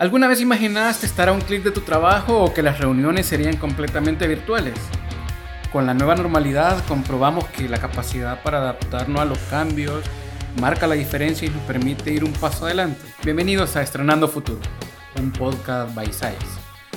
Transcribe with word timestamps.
¿Alguna 0.00 0.28
vez 0.28 0.40
imaginaste 0.40 1.04
estar 1.04 1.28
a 1.28 1.32
un 1.32 1.42
clic 1.42 1.62
de 1.62 1.72
tu 1.72 1.82
trabajo 1.82 2.42
o 2.42 2.54
que 2.54 2.62
las 2.62 2.78
reuniones 2.78 3.26
serían 3.26 3.58
completamente 3.58 4.26
virtuales? 4.26 4.72
Con 5.70 5.84
la 5.84 5.92
nueva 5.92 6.14
normalidad 6.14 6.82
comprobamos 6.88 7.44
que 7.48 7.68
la 7.68 7.76
capacidad 7.76 8.42
para 8.42 8.60
adaptarnos 8.60 9.20
a 9.20 9.26
los 9.26 9.36
cambios 9.50 10.02
marca 10.58 10.86
la 10.86 10.94
diferencia 10.94 11.46
y 11.46 11.50
nos 11.50 11.60
permite 11.64 12.14
ir 12.14 12.24
un 12.24 12.32
paso 12.32 12.64
adelante. 12.64 13.02
Bienvenidos 13.22 13.76
a 13.76 13.82
Estrenando 13.82 14.26
Futuro, 14.26 14.60
un 15.18 15.32
podcast 15.32 15.94
by 15.94 16.06
Size. 16.06 16.38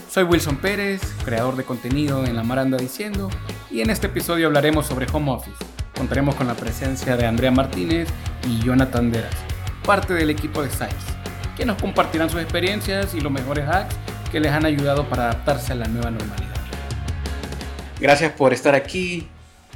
Soy 0.09 0.23
Wilson 0.23 0.55
Pérez, 0.55 1.01
creador 1.25 1.57
de 1.57 1.65
contenido 1.65 2.23
en 2.23 2.37
La 2.37 2.43
Maranda 2.43 2.77
Diciendo, 2.77 3.29
y 3.69 3.81
en 3.81 3.89
este 3.89 4.07
episodio 4.07 4.47
hablaremos 4.47 4.85
sobre 4.85 5.07
home 5.11 5.29
office. 5.29 5.57
Contaremos 5.93 6.35
con 6.35 6.47
la 6.47 6.55
presencia 6.55 7.17
de 7.17 7.25
Andrea 7.25 7.51
Martínez 7.51 8.07
y 8.47 8.59
Jonathan 8.59 9.11
Deras, 9.11 9.35
parte 9.85 10.13
del 10.13 10.29
equipo 10.29 10.63
de 10.63 10.69
Size 10.69 11.12
que 11.55 11.65
nos 11.65 11.81
compartirán 11.81 12.29
sus 12.29 12.41
experiencias 12.41 13.13
y 13.13 13.21
los 13.21 13.31
mejores 13.31 13.67
hacks 13.67 13.95
que 14.31 14.39
les 14.39 14.51
han 14.51 14.65
ayudado 14.65 15.07
para 15.07 15.25
adaptarse 15.25 15.73
a 15.73 15.75
la 15.75 15.87
nueva 15.87 16.11
normalidad. 16.11 16.53
Gracias 17.99 18.31
por 18.33 18.53
estar 18.53 18.75
aquí, 18.75 19.27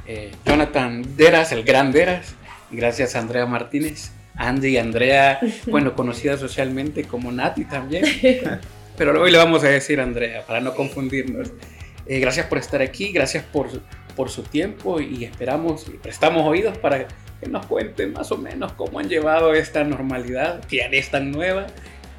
eh, 0.06 0.32
Jonathan 0.44 1.16
Deras, 1.16 1.52
el 1.52 1.62
gran 1.62 1.92
Deras. 1.92 2.34
Gracias, 2.70 3.14
Andrea 3.16 3.46
Martínez. 3.46 4.12
Andy 4.38 4.68
y 4.68 4.76
Andrea, 4.78 5.40
bueno, 5.66 5.94
conocida 5.94 6.36
socialmente 6.36 7.04
como 7.04 7.30
Nati 7.32 7.64
también. 7.64 8.04
Pero 8.96 9.20
hoy 9.20 9.30
le 9.30 9.38
vamos 9.38 9.62
a 9.64 9.68
decir 9.68 10.00
Andrea, 10.00 10.44
para 10.46 10.60
no 10.60 10.74
confundirnos. 10.74 11.52
Eh, 12.06 12.20
gracias 12.20 12.46
por 12.46 12.58
estar 12.58 12.80
aquí, 12.80 13.12
gracias 13.12 13.44
por, 13.44 13.68
por 14.16 14.30
su 14.30 14.42
tiempo 14.42 15.00
y 15.00 15.24
esperamos 15.24 15.86
y 15.88 15.98
prestamos 15.98 16.46
oídos 16.46 16.78
para 16.78 17.06
que 17.40 17.48
nos 17.48 17.66
cuenten 17.66 18.12
más 18.12 18.30
o 18.32 18.38
menos 18.38 18.72
cómo 18.72 18.98
han 18.98 19.08
llevado 19.08 19.54
esta 19.54 19.84
normalidad, 19.84 20.64
que 20.64 20.76
ya 20.76 20.86
es 20.86 21.10
tan 21.10 21.30
nueva, 21.30 21.66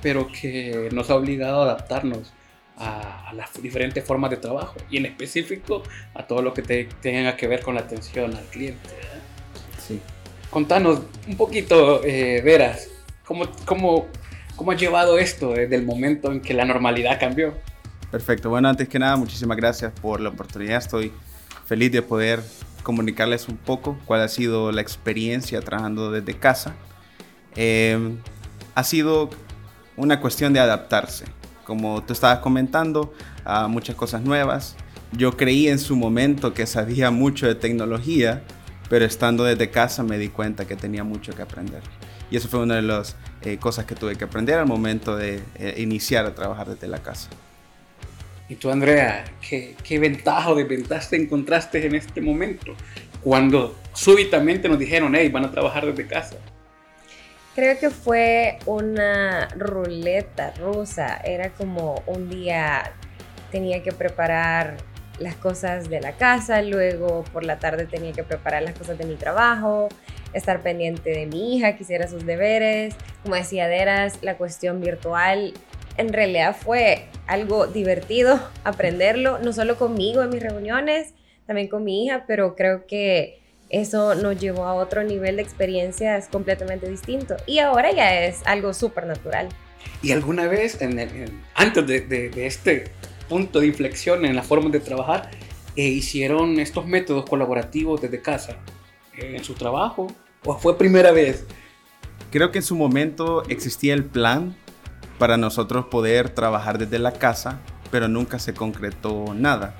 pero 0.02 0.28
que 0.28 0.90
nos 0.92 1.10
ha 1.10 1.16
obligado 1.16 1.62
a 1.62 1.66
adaptarnos 1.66 2.32
a, 2.78 3.34
las 3.34 3.62
diferentes 3.62 4.04
formas 4.04 4.32
de 4.32 4.38
trabajo 4.38 4.76
y 4.90 4.98
en 4.98 5.06
específico 5.06 5.84
a 6.14 6.26
todo 6.26 6.42
lo 6.42 6.54
que 6.54 6.62
tenga 6.62 7.36
que 7.36 7.48
ver 7.48 7.62
con 7.62 7.76
la 7.76 7.82
atención 7.82 8.36
al 8.36 8.46
cliente. 8.46 8.90
Sí. 9.86 10.00
Contanos 10.50 11.02
un 11.28 11.38
poquito, 11.38 12.04
eh, 12.04 12.42
Veras, 12.44 12.90
¿cómo, 13.26 13.46
cómo, 13.66 14.08
cómo 14.56 14.72
has 14.72 14.80
llevado 14.80 15.20
esto 15.20 15.54
desde 15.54 15.76
el 15.76 15.84
momento 15.84 16.32
en 16.32 16.42
que 16.42 16.54
la 16.54 16.66
normalidad 16.66 17.20
cambió? 17.20 17.54
Perfecto, 18.10 18.50
bueno, 18.50 18.70
antes 18.70 18.90
que 18.90 18.98
nada, 18.98 19.16
muchísimas 19.16 19.58
gracias 19.58 19.92
por 20.02 20.20
la 20.20 20.30
oportunidad, 20.30 20.78
estoy 20.78 21.12
feliz 21.68 21.92
de 21.92 22.02
poder 22.02 22.42
comunicarles 22.84 23.48
un 23.48 23.58
poco 23.58 23.98
cuál 24.06 24.22
ha 24.22 24.28
sido 24.28 24.72
la 24.72 24.82
experiencia 24.82 25.62
trabajando 25.62 26.12
desde 26.12 26.38
casa. 26.38 26.76
Em, 27.56 28.18
ha 28.76 28.84
sido 28.84 29.30
una 29.96 30.20
cuestión 30.20 30.54
de 30.54 30.60
adaptarse. 30.60 31.26
Como 31.66 32.04
tú 32.04 32.14
estabas 32.14 32.40
comentando, 32.40 33.14
a 33.46 33.68
muchas 33.68 33.96
cosas 33.96 34.22
nuevas. 34.22 34.76
Yo 35.12 35.36
creí 35.36 35.68
en 35.68 35.80
su 35.80 35.96
momento 35.96 36.54
que 36.54 36.66
sabía 36.66 37.12
mucho 37.24 37.48
de 37.48 37.56
tecnología, 37.56 38.44
pero 38.90 39.06
estando 39.06 39.44
desde 39.44 39.70
casa 39.70 40.04
me 40.04 40.18
di 40.18 40.30
cuenta 40.30 40.66
que 40.66 40.76
tenía 40.76 41.04
mucho 41.04 41.34
que 41.34 41.42
aprender. 41.42 41.82
Y 42.32 42.38
eso 42.38 42.48
fue 42.48 42.60
una 42.60 42.76
de 42.76 42.84
las 42.84 43.16
eh, 43.42 43.58
cosas 43.58 43.86
que 43.86 43.96
tuve 43.96 44.16
que 44.16 44.26
aprender 44.26 44.60
al 44.60 44.68
momento 44.68 45.16
de 45.16 45.42
eh, 45.56 45.76
iniciar 45.78 46.26
a 46.26 46.36
trabajar 46.36 46.70
desde 46.70 46.88
la 46.88 47.02
casa. 47.02 47.30
Y 48.50 48.56
tú, 48.56 48.72
Andrea, 48.72 49.26
¿qué, 49.48 49.76
qué 49.84 50.00
ventaja 50.00 50.50
o 50.50 50.56
desventaja 50.56 51.08
te 51.08 51.16
encontraste 51.18 51.86
en 51.86 51.94
este 51.94 52.20
momento? 52.20 52.76
Cuando 53.24 53.78
súbitamente 53.94 54.68
nos 54.68 54.80
dijeron, 54.80 55.14
hey, 55.16 55.30
van 55.30 55.46
a 55.46 55.52
trabajar 55.52 55.86
desde 55.86 56.08
casa. 56.08 56.36
Creo 57.54 57.78
que 57.78 57.92
fue 57.92 58.58
una 58.66 59.50
ruleta 59.50 60.52
rusa. 60.60 61.22
Era 61.24 61.52
como 61.52 62.02
un 62.08 62.28
día 62.28 62.92
tenía 63.52 63.84
que 63.84 63.92
preparar 63.92 64.78
las 65.20 65.36
cosas 65.36 65.90
de 65.90 66.00
la 66.00 66.14
casa, 66.14 66.62
luego 66.62 67.26
por 67.34 67.44
la 67.44 67.60
tarde 67.60 67.86
tenía 67.86 68.14
que 68.14 68.24
preparar 68.24 68.64
las 68.64 68.78
cosas 68.78 68.98
de 68.98 69.06
mi 69.06 69.16
trabajo, 69.16 69.90
estar 70.34 70.62
pendiente 70.62 71.10
de 71.12 71.26
mi 71.26 71.58
hija 71.58 71.76
que 71.76 71.84
hiciera 71.84 72.08
sus 72.08 72.26
deberes. 72.26 72.96
Como 73.24 73.36
decía 73.36 73.68
Deras, 73.68 74.20
la 74.22 74.38
cuestión 74.38 74.80
virtual 74.80 75.54
en 76.00 76.14
realidad 76.14 76.56
fue 76.58 77.06
algo 77.28 77.68
divertido 77.68 78.40
aprenderlo, 78.64 79.38
no 79.40 79.52
solo 79.52 79.78
conmigo 79.78 80.24
en 80.24 80.30
mis 80.30 80.42
reuniones, 80.42 81.14
también 81.46 81.68
con 81.68 81.84
mi 81.84 82.06
hija, 82.06 82.24
pero 82.26 82.56
creo 82.56 82.88
que 82.88 83.42
eso 83.70 84.16
nos 84.16 84.40
llevó 84.40 84.64
a 84.64 84.74
otro 84.76 85.04
nivel 85.04 85.36
de 85.36 85.42
experiencias 85.42 86.30
completamente 86.30 86.90
distinto. 86.90 87.36
Y 87.46 87.60
ahora 87.60 87.92
ya 87.92 88.24
es 88.24 88.42
algo 88.46 88.74
súper 88.74 89.08
natural. 89.08 89.50
¿Y 90.02 90.14
alguna 90.14 90.48
vez, 90.48 90.80
antes 91.54 91.88
de, 91.88 92.32
este 92.46 92.86
punto 93.28 93.60
de 93.60 93.68
inflexión 93.68 94.26
en 94.26 94.38
la 94.38 94.42
forma 94.42 94.70
de 94.70 94.80
trabajar, 94.80 95.30
eh, 95.76 95.84
hicieron 95.84 96.60
estos 96.60 96.88
métodos 96.88 97.30
colaborativos 97.30 98.02
desde 98.02 98.22
casa 98.22 98.58
eh, 99.18 99.34
en 99.36 99.44
su 99.44 99.54
trabajo? 99.54 100.08
¿O 100.46 100.58
fue 100.58 100.78
primera 100.78 101.12
vez? 101.12 101.46
Creo 102.32 102.52
que 102.52 102.60
en 102.60 102.64
su 102.64 102.76
momento 102.76 103.44
existía 103.50 103.94
el 103.94 104.06
plan 104.06 104.56
para 105.20 105.38
nosotros 105.38 105.86
poder 105.86 106.30
trabajar 106.30 106.80
desde 106.80 106.98
la 106.98 107.12
casa, 107.12 107.60
pero 107.92 108.08
nunca 108.08 108.40
se 108.40 108.54
concretó 108.54 109.36
nada. 109.36 109.76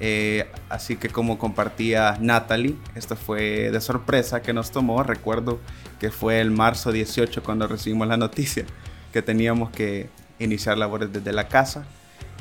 Eh, 0.00 0.46
así 0.68 0.96
que 0.96 1.10
como 1.10 1.38
compartía 1.38 2.16
Natalie, 2.20 2.74
esto 2.96 3.14
fue 3.14 3.70
de 3.70 3.80
sorpresa 3.80 4.42
que 4.42 4.52
nos 4.52 4.72
tomó. 4.72 5.04
Recuerdo 5.04 5.60
que 6.00 6.10
fue 6.10 6.40
el 6.40 6.50
marzo 6.50 6.90
18 6.90 7.42
cuando 7.44 7.68
recibimos 7.68 8.08
la 8.08 8.16
noticia 8.16 8.64
que 9.12 9.22
teníamos 9.22 9.70
que 9.70 10.08
iniciar 10.40 10.76
labores 10.78 11.12
desde 11.12 11.32
la 11.32 11.46
casa. 11.46 11.86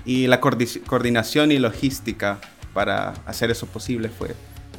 Y 0.06 0.26
la 0.26 0.40
coordinación 0.40 1.52
y 1.52 1.60
logística 1.60 2.40
para 2.74 3.14
hacer 3.28 3.52
eso 3.52 3.68
posible 3.68 4.10
fue... 4.10 4.30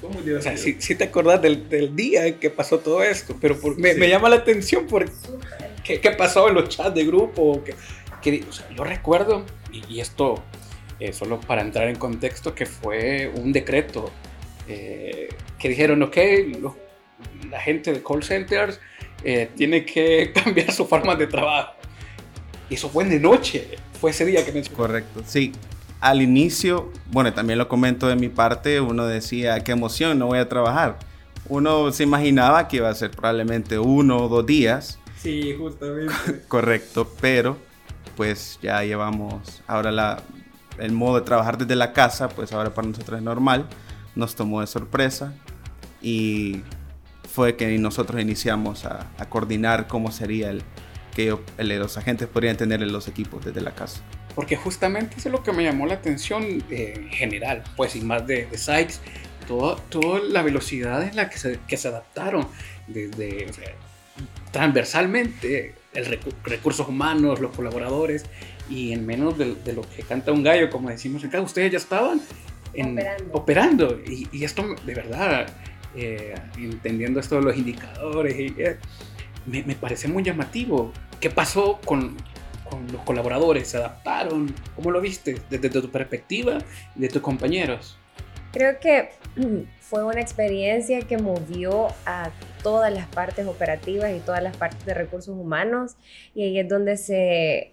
O 0.02 0.42
sea, 0.42 0.56
sí, 0.56 0.74
te 0.74 1.04
acordás 1.04 1.40
del, 1.40 1.94
día 1.94 2.26
en 2.26 2.34
que 2.40 2.50
pasó 2.50 2.80
todo 2.80 3.04
esto, 3.04 3.36
pero 3.40 3.56
me, 3.76 3.94
me, 3.94 4.08
llama 4.08 4.28
la 4.28 4.34
atención 4.34 4.88
porque 4.88 5.12
¿Qué, 5.84 6.00
qué 6.00 6.10
pasó 6.10 6.48
en 6.48 6.54
los 6.54 6.68
chats 6.68 6.94
de 6.94 7.04
grupo? 7.04 7.62
Que, 7.64 8.44
yo 8.76 8.84
recuerdo, 8.84 9.44
y, 9.72 10.00
esto 10.00 10.42
eh, 11.00 11.12
solo 11.12 11.40
para 11.40 11.62
entrar 11.62 11.88
en 11.88 11.96
contexto, 11.96 12.54
que 12.54 12.66
fue 12.66 13.32
un 13.34 13.52
decreto 13.52 14.10
eh, 14.68 15.28
que 15.58 15.68
dijeron, 15.68 16.02
ok, 16.02 16.16
la 17.50 17.60
gente 17.60 17.92
de 17.92 18.02
call 18.02 18.22
centers 18.22 18.80
eh, 19.24 19.50
tiene 19.56 19.84
que 19.84 20.32
cambiar 20.44 20.72
su 20.72 20.86
forma 20.86 21.16
de 21.16 21.26
trabajo. 21.26 21.74
Y 22.70 22.74
eso 22.74 22.88
fue 22.88 23.04
de 23.04 23.18
noche, 23.18 23.76
fue 24.00 24.12
ese 24.12 24.24
día 24.24 24.44
que 24.44 24.52
me... 24.52 24.62
Correcto, 24.62 25.22
sí. 25.26 25.52
Al 26.00 26.20
inicio, 26.20 26.90
bueno, 27.12 27.32
también 27.32 27.58
lo 27.58 27.68
comento 27.68 28.08
de 28.08 28.16
mi 28.16 28.28
parte, 28.28 28.80
uno 28.80 29.06
decía, 29.06 29.60
qué 29.60 29.72
emoción, 29.72 30.18
no 30.18 30.26
voy 30.26 30.38
a 30.38 30.48
trabajar. 30.48 30.98
Uno 31.48 31.92
se 31.92 32.02
imaginaba 32.02 32.66
que 32.66 32.78
iba 32.78 32.88
a 32.88 32.94
ser 32.94 33.10
probablemente 33.10 33.78
uno 33.78 34.24
o 34.24 34.28
dos 34.28 34.46
días, 34.46 34.98
Sí, 35.22 35.54
justamente. 35.56 36.12
Correcto, 36.48 37.10
pero 37.20 37.56
pues 38.16 38.58
ya 38.60 38.82
llevamos 38.82 39.62
ahora 39.68 39.92
la, 39.92 40.22
el 40.78 40.92
modo 40.92 41.20
de 41.20 41.24
trabajar 41.24 41.58
desde 41.58 41.76
la 41.76 41.92
casa, 41.92 42.28
pues 42.28 42.52
ahora 42.52 42.74
para 42.74 42.88
nosotros 42.88 43.18
es 43.18 43.24
normal, 43.24 43.68
nos 44.16 44.34
tomó 44.34 44.60
de 44.60 44.66
sorpresa 44.66 45.32
y 46.00 46.62
fue 47.32 47.56
que 47.56 47.78
nosotros 47.78 48.20
iniciamos 48.20 48.84
a, 48.84 49.08
coordinar 49.28 49.86
cómo 49.86 50.10
sería 50.10 50.50
el 50.50 50.62
que 51.14 51.38
los 51.58 51.96
agentes 51.98 52.26
podrían 52.26 52.56
tener 52.56 52.82
en 52.82 52.92
los 52.92 53.06
equipos 53.06 53.44
desde 53.44 53.60
la 53.60 53.74
casa. 53.74 54.00
Porque 54.34 54.56
justamente 54.56 55.16
eso 55.18 55.28
es 55.28 55.32
lo 55.32 55.42
que 55.42 55.52
me 55.52 55.62
llamó 55.62 55.86
la 55.86 55.94
atención 55.94 56.64
eh, 56.70 56.94
en 56.96 57.10
general, 57.10 57.62
pues 57.76 57.94
y 57.94 58.00
más 58.00 58.26
de, 58.26 58.46
de 58.46 58.58
Sykes, 58.58 58.94
toda, 59.46 59.76
toda 59.88 60.20
la 60.20 60.42
velocidad 60.42 61.02
en 61.02 61.14
la 61.14 61.30
que 61.30 61.38
se, 61.38 61.60
que 61.68 61.76
se 61.76 61.88
adaptaron 61.88 62.48
desde 62.88 63.46
transversalmente 64.50 65.74
el 65.94 66.18
recursos 66.44 66.88
humanos, 66.88 67.40
los 67.40 67.54
colaboradores, 67.54 68.24
y 68.70 68.92
en 68.92 69.04
menos 69.04 69.36
de, 69.36 69.56
lo 69.72 69.82
que 69.82 70.02
canta 70.02 70.32
un 70.32 70.42
gallo, 70.42 70.70
como 70.70 70.88
decimos 70.88 71.24
acá, 71.24 71.40
ustedes 71.40 71.72
ya 71.72 71.78
estaban 71.78 72.20
operando. 73.32 74.00
Y, 74.06 74.44
esto 74.44 74.64
de 74.84 74.94
verdad, 74.94 75.46
eh, 75.94 76.34
entendiendo 76.56 77.20
esto 77.20 77.36
de 77.36 77.42
los 77.42 77.56
indicadores, 77.56 78.38
y, 78.38 78.54
eh, 78.58 78.78
me, 79.46 79.74
parece 79.74 80.08
muy 80.08 80.22
llamativo. 80.22 80.92
¿Qué 81.20 81.30
pasó 81.30 81.80
con, 81.84 82.16
con, 82.68 82.86
los 82.92 83.02
colaboradores? 83.02 83.68
¿Se 83.68 83.76
adaptaron? 83.76 84.54
¿Cómo 84.76 84.90
lo 84.90 85.00
viste 85.00 85.36
desde 85.50 85.68
tu 85.68 85.90
perspectiva 85.90 86.58
y 86.96 87.00
de 87.00 87.08
tus 87.08 87.22
compañeros? 87.22 87.98
Creo 88.52 88.78
que 88.80 89.10
fue 89.80 90.04
una 90.04 90.20
experiencia 90.20 91.00
que 91.02 91.18
movió 91.18 91.88
a 92.06 92.30
todas 92.62 92.92
las 92.92 93.06
partes 93.06 93.46
operativas 93.46 94.12
y 94.14 94.20
todas 94.20 94.42
las 94.42 94.56
partes 94.56 94.84
de 94.84 94.94
recursos 94.94 95.36
humanos 95.36 95.96
y 96.34 96.42
ahí 96.44 96.58
es 96.58 96.68
donde 96.68 96.96
se 96.96 97.72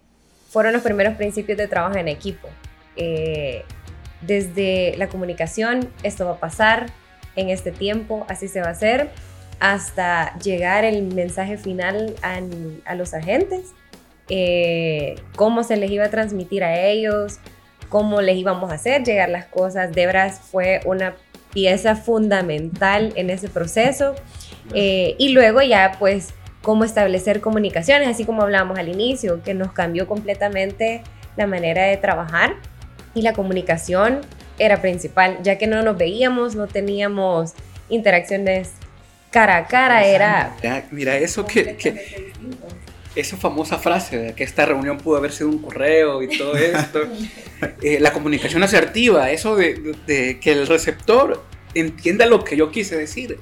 fueron 0.49 0.73
los 0.73 0.81
primeros 0.81 1.15
principios 1.15 1.57
de 1.57 1.67
trabajo 1.67 1.97
en 1.97 2.07
equipo. 2.07 2.47
Eh, 2.95 3.63
desde 4.21 4.95
la 4.97 5.07
comunicación, 5.07 5.89
esto 6.03 6.25
va 6.25 6.31
a 6.31 6.39
pasar 6.39 6.87
en 7.35 7.49
este 7.49 7.71
tiempo, 7.71 8.25
así 8.27 8.47
se 8.47 8.59
va 8.59 8.67
a 8.67 8.71
hacer, 8.71 9.09
hasta 9.59 10.37
llegar 10.39 10.83
el 10.83 11.03
mensaje 11.03 11.57
final 11.57 12.15
a, 12.21 12.39
a 12.85 12.95
los 12.95 13.13
agentes 13.13 13.73
eh, 14.29 15.15
cómo 15.35 15.63
se 15.63 15.75
les 15.75 15.89
iba 15.89 16.05
a 16.05 16.09
transmitir 16.09 16.63
a 16.63 16.79
ellos, 16.79 17.39
cómo 17.89 18.21
les 18.21 18.37
íbamos 18.37 18.71
a 18.71 18.75
hacer 18.75 19.03
llegar 19.03 19.29
las 19.29 19.45
cosas. 19.45 19.91
Debras 19.91 20.39
fue 20.39 20.79
una 20.85 21.15
pieza 21.53 21.95
fundamental 21.95 23.11
en 23.15 23.29
ese 23.29 23.49
proceso. 23.49 24.15
Eh, 24.73 25.15
y 25.17 25.29
luego 25.29 25.61
ya 25.61 25.95
pues 25.97 26.29
cómo 26.61 26.83
establecer 26.83 27.41
comunicaciones, 27.41 28.07
así 28.07 28.25
como 28.25 28.43
hablábamos 28.43 28.77
al 28.77 28.89
inicio, 28.89 29.41
que 29.43 29.53
nos 29.53 29.71
cambió 29.71 30.07
completamente 30.07 31.01
la 31.35 31.47
manera 31.47 31.83
de 31.83 31.97
trabajar 31.97 32.55
y 33.13 33.21
la 33.21 33.33
comunicación 33.33 34.21
era 34.59 34.81
principal, 34.81 35.39
ya 35.41 35.57
que 35.57 35.67
no 35.67 35.81
nos 35.83 35.97
veíamos, 35.97 36.55
no 36.55 36.67
teníamos 36.67 37.53
interacciones 37.87 38.71
cara 39.31 39.57
a 39.57 39.67
cara, 39.67 40.05
era... 40.05 40.55
Mira, 40.91 41.15
eso 41.15 41.45
que, 41.45 41.75
que, 41.77 42.33
esa 43.15 43.37
famosa 43.37 43.77
frase 43.77 44.17
de 44.17 44.33
que 44.33 44.43
esta 44.43 44.65
reunión 44.65 44.97
pudo 44.97 45.17
haber 45.17 45.31
sido 45.31 45.49
un 45.49 45.59
correo 45.59 46.21
y 46.21 46.37
todo 46.37 46.55
esto, 46.55 47.01
eh, 47.81 47.99
la 47.99 48.13
comunicación 48.13 48.63
asertiva, 48.63 49.31
eso 49.31 49.55
de, 49.55 50.39
que 50.41 50.51
el 50.51 50.67
receptor 50.67 51.43
entienda 51.73 52.25
lo 52.25 52.43
que 52.43 52.55
yo 52.55 52.71
quise 52.71 52.97
decir. 52.97 53.39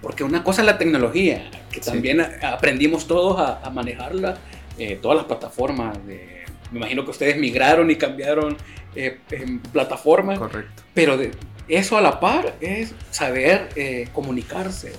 Porque 0.00 0.22
una 0.22 0.44
cosa 0.44 0.62
es 0.62 0.66
la 0.66 0.76
tecnología, 0.76 1.50
que 1.72 1.80
también 1.80 2.20
aprendimos 2.20 3.06
todos 3.06 3.38
a, 3.40 3.70
manejarla, 3.70 4.36
eh, 4.78 4.98
todas 5.00 5.16
las 5.16 5.26
plataformas. 5.26 5.96
De, 6.06 6.44
me 6.70 6.78
imagino 6.78 7.04
que 7.04 7.10
ustedes 7.10 7.38
migraron 7.38 7.90
y 7.90 7.96
cambiaron 7.96 8.56
eh, 8.94 9.18
en 9.30 9.60
plataformas. 9.60 10.38
Correcto. 10.38 10.82
Pero 10.92 11.16
de, 11.16 11.30
eso 11.68 11.96
a 11.96 12.02
la 12.02 12.20
par 12.20 12.54
es 12.60 12.94
saber 13.10 13.70
comunicarse. 14.12 14.92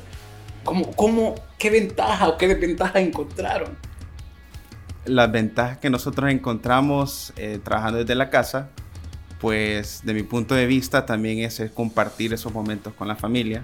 ¿Cómo, 0.63 0.91
cómo, 0.93 1.35
¿Qué 1.59 1.69
ventaja 1.69 2.27
o 2.27 2.37
qué 2.39 2.47
desventaja 2.47 2.99
encontraron? 2.99 3.77
Las 5.05 5.31
ventajas 5.31 5.77
que 5.77 5.89
nosotros 5.89 6.31
encontramos 6.31 7.33
eh, 7.37 7.59
trabajando 7.63 7.99
desde 7.99 8.15
la 8.15 8.29
casa, 8.29 8.69
pues 9.39 10.01
de 10.03 10.13
mi 10.13 10.23
punto 10.23 10.55
de 10.55 10.65
vista 10.65 11.05
también 11.05 11.39
es, 11.39 11.61
compartir 11.73 12.33
esos 12.33 12.53
momentos 12.53 12.93
con 12.93 13.07
la 13.07 13.15
familia. 13.15 13.63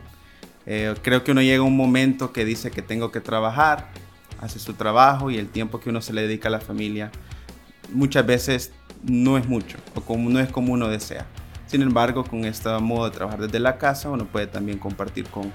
Eh, 0.66 0.94
creo 1.02 1.24
que 1.24 1.32
uno 1.32 1.42
llega 1.42 1.60
a 1.60 1.66
un 1.66 1.76
momento 1.76 2.32
que 2.32 2.46
dice 2.46 2.72
que 2.72 2.82
tengo 2.82 3.12
que 3.12 3.20
trabajar, 3.20 3.90
hace 4.40 4.60
su 4.60 4.74
trabajo 4.74 5.32
y 5.32 5.38
el 5.38 5.48
tiempo 5.50 5.80
que 5.80 5.90
uno 5.90 6.02
se 6.02 6.14
le 6.14 6.24
dedica 6.24 6.48
a 6.48 6.52
la 6.52 6.60
familia 6.60 7.12
muchas 7.94 8.26
veces 8.26 8.72
no 9.04 9.38
es 9.38 9.48
mucho 9.48 9.78
o 9.96 10.02
como, 10.02 10.30
no 10.30 10.40
es 10.40 10.50
como 10.50 10.74
uno 10.74 10.88
desea. 10.88 11.26
Sin 11.68 11.82
embargo, 11.82 12.24
con 12.26 12.46
este 12.46 12.70
modo 12.80 13.06
de 13.06 13.12
trabajar 13.12 13.42
desde 13.42 13.60
la 13.60 13.78
casa, 13.78 14.10
uno 14.10 14.26
puede 14.26 14.48
también 14.48 14.78
compartir 14.78 15.26
con, 15.28 15.52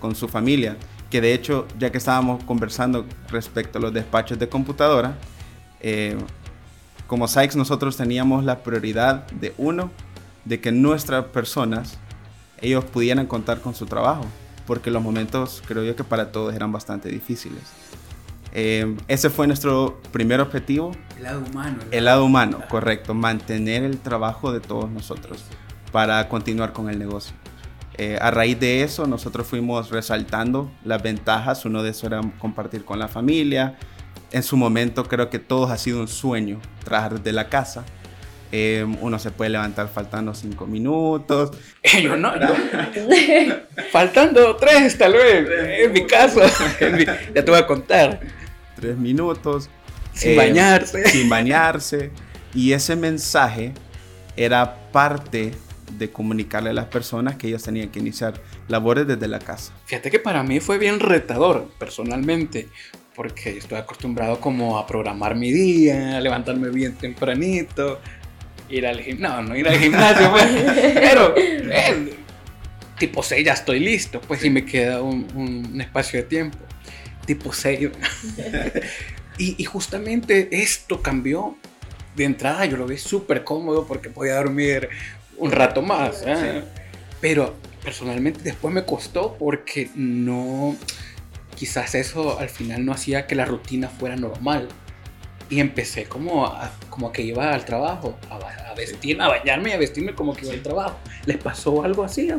con 0.00 0.14
su 0.14 0.28
familia 0.28 0.76
que 1.10 1.20
de 1.20 1.32
hecho, 1.32 1.66
ya 1.78 1.90
que 1.90 1.98
estábamos 1.98 2.44
conversando 2.44 3.06
respecto 3.30 3.78
a 3.78 3.80
los 3.80 3.92
despachos 3.92 4.38
de 4.38 4.48
computadora, 4.48 5.16
eh, 5.80 6.16
como 7.06 7.26
Sykes 7.26 7.56
nosotros 7.56 7.96
teníamos 7.96 8.44
la 8.44 8.62
prioridad 8.62 9.26
de 9.28 9.54
uno, 9.56 9.90
de 10.44 10.60
que 10.60 10.72
nuestras 10.72 11.26
personas, 11.26 11.98
ellos 12.60 12.84
pudieran 12.84 13.26
contar 13.26 13.60
con 13.60 13.74
su 13.74 13.86
trabajo, 13.86 14.24
porque 14.66 14.90
los 14.90 15.02
momentos 15.02 15.62
creo 15.66 15.84
yo 15.84 15.96
que 15.96 16.04
para 16.04 16.32
todos 16.32 16.54
eran 16.54 16.72
bastante 16.72 17.08
difíciles. 17.08 17.62
Eh, 18.52 18.96
ese 19.08 19.30
fue 19.30 19.46
nuestro 19.46 20.00
primer 20.10 20.40
objetivo. 20.40 20.92
El 21.16 21.22
lado 21.22 21.44
humano. 21.50 21.78
El, 21.90 22.04
lado 22.04 22.24
humano, 22.24 22.60
correcto. 22.68 23.14
Mantener 23.14 23.82
el 23.82 23.98
trabajo 23.98 24.52
de 24.52 24.60
todos 24.60 24.90
nosotros 24.90 25.44
para 25.92 26.28
continuar 26.28 26.72
con 26.72 26.88
el 26.88 26.98
negocio. 26.98 27.34
Eh, 27.98 28.16
a 28.20 28.30
raíz 28.30 28.60
de 28.60 28.84
eso, 28.84 29.08
nosotros 29.08 29.44
fuimos 29.48 29.90
resaltando 29.90 30.70
las 30.84 31.02
ventajas. 31.02 31.64
Uno 31.64 31.82
de 31.82 31.90
eso 31.90 32.06
era 32.06 32.20
compartir 32.38 32.84
con 32.84 33.00
la 33.00 33.08
familia. 33.08 33.76
En 34.30 34.44
su 34.44 34.56
momento 34.56 35.04
creo 35.04 35.30
que 35.30 35.40
todos 35.40 35.70
ha 35.72 35.76
sido 35.76 36.00
un 36.00 36.06
sueño 36.06 36.60
trabajar 36.84 37.14
desde 37.14 37.32
la 37.32 37.48
casa. 37.48 37.84
Eh, 38.52 38.86
uno 39.00 39.18
se 39.18 39.30
puede 39.32 39.50
levantar 39.50 39.88
faltando 39.88 40.32
cinco 40.32 40.66
minutos. 40.66 41.50
Yo 42.02 42.16
no, 42.16 42.32
faltando 43.92 44.56
tres 44.56 44.96
tal 44.96 45.14
vez, 45.14 45.48
en 45.80 45.92
mi 45.92 46.06
caso. 46.06 46.40
ya 47.34 47.44
te 47.44 47.50
voy 47.50 47.60
a 47.60 47.66
contar. 47.66 48.20
Tres 48.76 48.96
minutos. 48.96 49.68
Sin 50.12 50.36
bañarse. 50.36 51.04
Sin 51.08 51.28
bañarse. 51.28 52.12
Y 52.54 52.72
ese 52.72 52.94
mensaje 52.94 53.74
era 54.36 54.76
parte 54.92 55.52
de 55.90 56.10
comunicarle 56.10 56.70
a 56.70 56.72
las 56.72 56.86
personas 56.86 57.36
que 57.36 57.48
ellos 57.48 57.62
tenían 57.62 57.88
que 57.88 57.98
iniciar 57.98 58.40
labores 58.68 59.06
desde 59.06 59.28
la 59.28 59.38
casa. 59.38 59.72
Fíjate 59.86 60.10
que 60.10 60.18
para 60.18 60.42
mí 60.42 60.60
fue 60.60 60.78
bien 60.78 61.00
retador 61.00 61.68
personalmente, 61.78 62.68
porque 63.14 63.58
estoy 63.58 63.78
acostumbrado 63.78 64.40
como 64.40 64.78
a 64.78 64.86
programar 64.86 65.34
mi 65.34 65.52
día, 65.52 66.18
a 66.18 66.20
levantarme 66.20 66.70
bien 66.70 66.94
tempranito, 66.94 68.00
ir 68.68 68.86
al 68.86 69.00
gimnasio, 69.00 69.42
no, 69.42 69.48
no 69.48 69.56
ir 69.56 69.68
al 69.68 69.78
gimnasio, 69.78 70.30
pues, 70.32 70.46
pero 70.94 71.34
eh, 71.36 72.14
tipo 72.98 73.22
6 73.22 73.44
ya 73.44 73.54
estoy 73.54 73.80
listo, 73.80 74.20
pues 74.20 74.40
si 74.40 74.50
me 74.50 74.64
queda 74.64 75.02
un, 75.02 75.26
un, 75.34 75.80
espacio 75.80 76.20
de 76.20 76.26
tiempo, 76.26 76.58
tipo 77.26 77.52
6. 77.52 77.90
y, 79.38 79.54
y 79.60 79.64
justamente 79.64 80.48
esto 80.52 81.02
cambió 81.02 81.56
de 82.18 82.24
entrada 82.24 82.66
yo 82.66 82.76
lo 82.76 82.86
vi 82.86 82.98
súper 82.98 83.44
cómodo 83.44 83.86
porque 83.86 84.10
podía 84.10 84.34
dormir 84.34 84.88
un 85.38 85.50
rato 85.50 85.82
más. 85.82 86.22
¿eh? 86.26 86.62
Pero 87.20 87.54
personalmente 87.82 88.40
después 88.42 88.72
me 88.72 88.84
costó 88.84 89.36
porque 89.38 89.90
no, 89.94 90.76
quizás 91.54 91.94
eso 91.94 92.38
al 92.38 92.48
final 92.48 92.84
no 92.84 92.92
hacía 92.92 93.26
que 93.26 93.34
la 93.34 93.44
rutina 93.44 93.88
fuera 93.88 94.16
normal. 94.16 94.68
Y 95.50 95.60
empecé 95.60 96.04
como 96.04 96.46
a, 96.46 96.70
como 96.90 97.10
que 97.10 97.22
iba 97.22 97.54
al 97.54 97.64
trabajo, 97.64 98.18
a, 98.30 98.74
vestirme, 98.74 99.24
a 99.24 99.28
bañarme 99.28 99.70
y 99.70 99.72
a 99.72 99.78
vestirme 99.78 100.14
como 100.14 100.34
que 100.34 100.44
iba 100.44 100.54
al 100.54 100.62
trabajo. 100.62 100.98
¿Les 101.24 101.38
pasó 101.38 101.82
algo 101.82 102.04
así? 102.04 102.30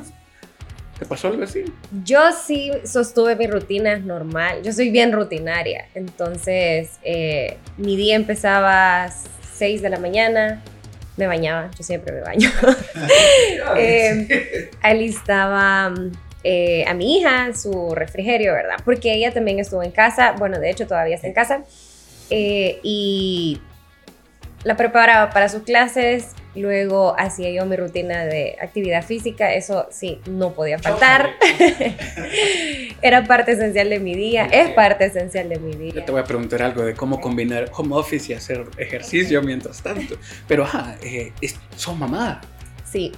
¿Te 1.00 1.06
pasó 1.06 1.30
algo 1.30 1.44
así? 1.44 1.64
Yo 2.04 2.20
sí 2.34 2.72
sostuve 2.84 3.36
mi 3.36 3.48
rutina 3.48 3.98
normal. 3.98 4.62
Yo 4.64 4.74
soy 4.74 4.92
bien 4.92 5.12
rutinaria. 5.12 5.88
Entonces, 5.96 7.00
eh, 7.04 7.58
mi 7.78 7.96
día 7.96 8.16
empezaba 8.16 9.06
a 9.06 9.14
6 9.56 9.82
de 9.82 9.90
la 9.90 9.98
mañana, 9.98 10.62
me 11.20 11.28
bañaba, 11.28 11.70
yo 11.78 11.84
siempre 11.84 12.14
me 12.14 12.22
baño. 12.22 12.50
eh, 13.78 14.72
alistaba 14.82 15.94
eh, 16.44 16.86
a 16.88 16.94
mi 16.94 17.18
hija 17.18 17.54
su 17.54 17.94
refrigerio, 17.94 18.54
¿verdad? 18.54 18.78
Porque 18.86 19.14
ella 19.14 19.34
también 19.34 19.60
estuvo 19.60 19.84
en 19.84 19.92
casa, 19.92 20.34
bueno, 20.38 20.58
de 20.60 20.70
hecho 20.70 20.88
todavía 20.88 21.16
está 21.16 21.28
en 21.28 21.34
casa, 21.34 21.64
eh, 22.30 22.80
y 22.82 23.62
la 24.64 24.78
preparaba 24.78 25.30
para 25.32 25.50
sus 25.50 25.64
clases, 25.64 26.30
luego 26.60 27.16
hacía 27.18 27.50
yo 27.52 27.66
mi 27.66 27.76
rutina 27.76 28.26
de 28.26 28.58
actividad 28.62 29.04
física, 29.04 29.54
eso 29.54 29.88
sí, 29.92 30.20
no 30.30 30.54
podía 30.54 30.80
faltar. 30.80 31.32
Era 33.02 33.24
parte 33.26 33.54
esencial 33.54 33.90
de 33.90 34.00
mi 34.00 34.16
día, 34.16 34.46
es 34.46 34.70
parte 34.72 35.06
esencial 35.06 35.50
de 35.50 35.60
mi 35.60 35.74
día. 35.74 35.94
Yo 35.94 36.06
te 36.06 36.12
voy 36.12 36.22
a 36.22 36.24
preguntar 36.24 36.62
algo 36.62 36.84
de 36.84 36.94
cómo 36.94 37.20
combinar 37.20 37.72
home 37.76 37.96
office 37.96 38.32
y 38.32 38.36
hacer 38.36 38.66
ejercicio 38.78 39.42
mientras 39.42 39.82
tanto, 39.82 40.16
pero 40.48 40.64
ajá, 40.64 40.98
eh, 41.02 41.32
son 41.76 42.00
mamá. 42.00 42.42
Sí, 42.84 43.12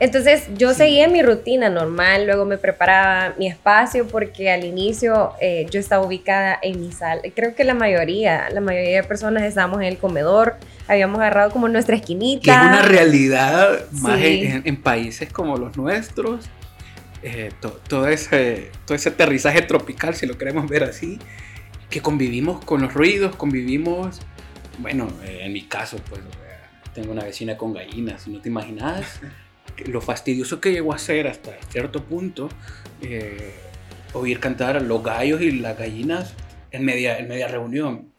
entonces 0.00 0.48
yo 0.56 0.74
seguía 0.74 1.08
mi 1.08 1.22
rutina 1.22 1.68
normal, 1.68 2.26
luego 2.26 2.44
me 2.44 2.56
preparaba 2.56 3.34
mi 3.36 3.48
espacio 3.48 4.06
porque 4.06 4.50
al 4.50 4.64
inicio 4.64 5.32
eh, 5.40 5.66
yo 5.70 5.80
estaba 5.80 6.06
ubicada 6.06 6.58
en 6.62 6.80
mi 6.80 6.92
sala. 6.92 7.22
Creo 7.34 7.54
que 7.56 7.64
la 7.64 7.74
mayoría, 7.74 8.48
la 8.50 8.60
mayoría 8.60 9.02
de 9.02 9.08
personas 9.08 9.42
estábamos 9.42 9.80
en 9.80 9.86
el 9.86 9.98
comedor, 9.98 10.56
habíamos 10.86 11.18
agarrado 11.18 11.50
como 11.50 11.68
nuestra 11.68 11.96
esquinita. 11.96 12.42
Que 12.44 12.50
es 12.50 12.56
una 12.56 12.82
realidad 12.82 13.80
más 13.90 14.20
en, 14.22 14.76
países 14.82 15.32
como 15.32 15.56
los 15.56 15.76
nuestros. 15.76 16.48
Eh, 17.24 17.50
todo, 17.88 18.06
ese, 18.06 18.70
todo 18.84 18.94
ese 18.94 19.08
aterrizaje 19.08 19.62
tropical, 19.62 20.14
si 20.14 20.26
lo 20.26 20.38
queremos 20.38 20.68
ver 20.68 20.84
así, 20.84 21.18
que 21.90 22.00
convivimos 22.00 22.64
con 22.64 22.82
los 22.82 22.94
ruidos, 22.94 23.34
convivimos, 23.34 24.20
bueno, 24.78 25.08
eh, 25.24 25.40
en 25.42 25.52
mi 25.52 25.62
caso, 25.62 25.96
pues 26.08 26.20
tengo 26.94 27.10
una 27.10 27.24
vecina 27.24 27.56
con 27.56 27.72
gallinas, 27.72 28.28
no 28.28 28.40
te 28.40 28.48
imaginas 28.48 29.20
lo 29.86 30.00
fastidioso 30.00 30.60
que 30.60 30.72
llegó 30.72 30.92
a 30.92 30.98
ser 30.98 31.28
hasta 31.28 31.52
cierto 31.70 32.04
punto 32.04 32.48
eh, 33.02 33.54
oír 34.12 34.40
cantar 34.40 34.76
a 34.76 34.80
los 34.80 35.02
gallos 35.02 35.40
y 35.40 35.52
las 35.52 35.78
gallinas 35.78 36.34
en 36.70 36.84
media, 36.84 37.18
en 37.18 37.28
media 37.28 37.48
reunión. 37.48 38.12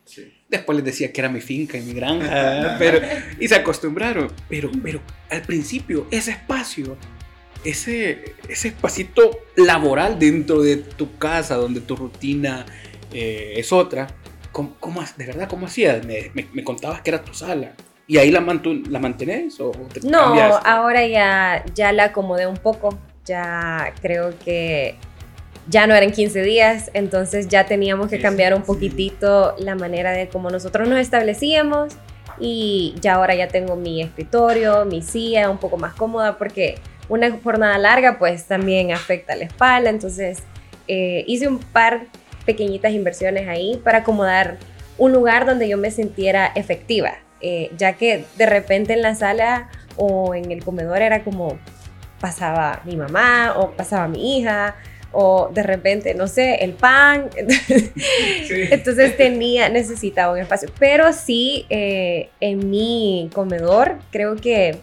Después 0.50 0.76
les 0.78 0.86
decía 0.86 1.14
que 1.14 1.22
era 1.22 1.30
mi 1.30 1.42
finca 1.42 1.78
y 1.78 1.82
mi 1.82 1.94
granja, 1.94 2.76
pero, 2.80 3.00
y 3.40 3.48
se 3.48 3.56
acostumbraron. 3.56 4.32
Pero, 4.48 4.72
pero 4.84 5.02
al 5.30 5.42
principio, 5.44 6.08
ese 6.10 6.32
espacio, 6.32 6.98
ese, 7.64 8.36
ese 8.48 8.70
espacito 8.70 9.40
laboral 9.56 10.18
dentro 10.18 10.62
de 10.62 10.78
tu 10.78 11.18
casa, 11.18 11.56
donde 11.56 11.82
tu 11.82 11.96
rutina 11.96 12.66
eh, 13.14 13.54
es 13.58 13.72
otra, 13.72 14.08
¿cómo, 14.52 15.04
de 15.18 15.26
verdad 15.26 15.48
cómo 15.48 15.68
hacías? 15.68 16.06
Me, 16.06 16.32
me, 16.34 16.48
me, 16.54 16.64
contabas 16.64 17.02
que 17.02 17.12
era 17.12 17.24
tu 17.24 17.34
sala. 17.34 17.74
¿Y 18.10 18.18
ahí 18.18 18.32
la, 18.32 18.40
la 18.42 19.00
mantenés 19.00 19.60
o 19.60 19.70
te 19.70 20.02
No, 20.02 20.20
ahora 20.66 21.06
ya, 21.06 21.64
ya 21.76 21.92
la 21.92 22.06
acomodé 22.06 22.48
un 22.48 22.58
poco. 22.58 22.98
Ya 23.24 23.94
creo 24.02 24.34
que 24.44 24.96
ya 25.68 25.86
no 25.86 25.94
eran 25.94 26.12
15 26.12 26.42
días, 26.42 26.90
entonces 26.96 27.48
ya 27.48 27.68
teníamos 27.68 28.10
que 28.10 28.20
cambiar 28.20 28.56
un 28.56 28.64
poquitito 28.64 29.54
la 29.60 29.76
manera 29.76 30.12
de 30.12 30.28
cómo 30.28 30.50
nosotros 30.50 30.88
nos 30.88 30.98
establecíamos 30.98 31.94
y 32.40 32.96
ya 33.00 33.14
ahora 33.14 33.36
ya 33.36 33.48
tengo 33.48 33.76
mi 33.76 34.02
escritorio, 34.02 34.86
mi 34.86 35.04
silla 35.04 35.52
un 35.52 35.60
poco 35.60 35.78
más 35.78 35.94
cómoda 35.94 36.40
porque 36.40 36.80
una 37.10 37.30
jornada 37.44 37.78
larga 37.78 38.18
pues 38.18 38.46
también 38.46 38.92
afecta 38.92 39.36
la 39.36 39.46
espalda, 39.46 39.92
entonces 39.92 40.40
eh, 40.88 41.24
hice 41.28 41.48
un 41.48 41.60
par 41.60 42.08
pequeñitas 42.48 42.92
inversiones 42.94 43.48
ahí 43.48 43.80
para 43.84 44.00
acomodar 44.00 44.58
un 44.98 45.12
lugar 45.12 45.46
donde 45.46 45.70
yo 45.70 45.78
me 45.78 45.92
sintiera 45.92 46.52
efectiva, 46.56 47.20
eh, 47.42 47.72
ya 47.78 47.94
que 47.94 48.26
de 48.38 48.46
repente 48.46 48.94
en 48.94 49.02
la 49.02 49.16
sala 49.16 49.70
o 49.96 50.36
en 50.36 50.52
el 50.52 50.64
comedor 50.64 51.02
era 51.02 51.24
como 51.24 51.58
pasaba 52.20 52.82
mi 52.86 52.96
mamá 52.96 53.54
o 53.58 53.72
pasaba 53.72 54.08
mi 54.08 54.38
hija 54.38 54.76
o 55.12 55.50
de 55.54 55.64
repente, 55.64 56.14
no 56.14 56.28
sé, 56.28 56.56
el 56.64 56.74
pan. 56.74 57.30
Entonces 58.50 59.18
tenía, 59.18 59.70
necesitaba 59.70 60.34
un 60.34 60.40
espacio. 60.40 60.70
Pero 60.80 61.14
sí, 61.14 61.66
eh, 61.70 62.30
en 62.40 62.70
mi 62.70 63.30
comedor 63.34 63.98
creo 64.12 64.36
que 64.36 64.78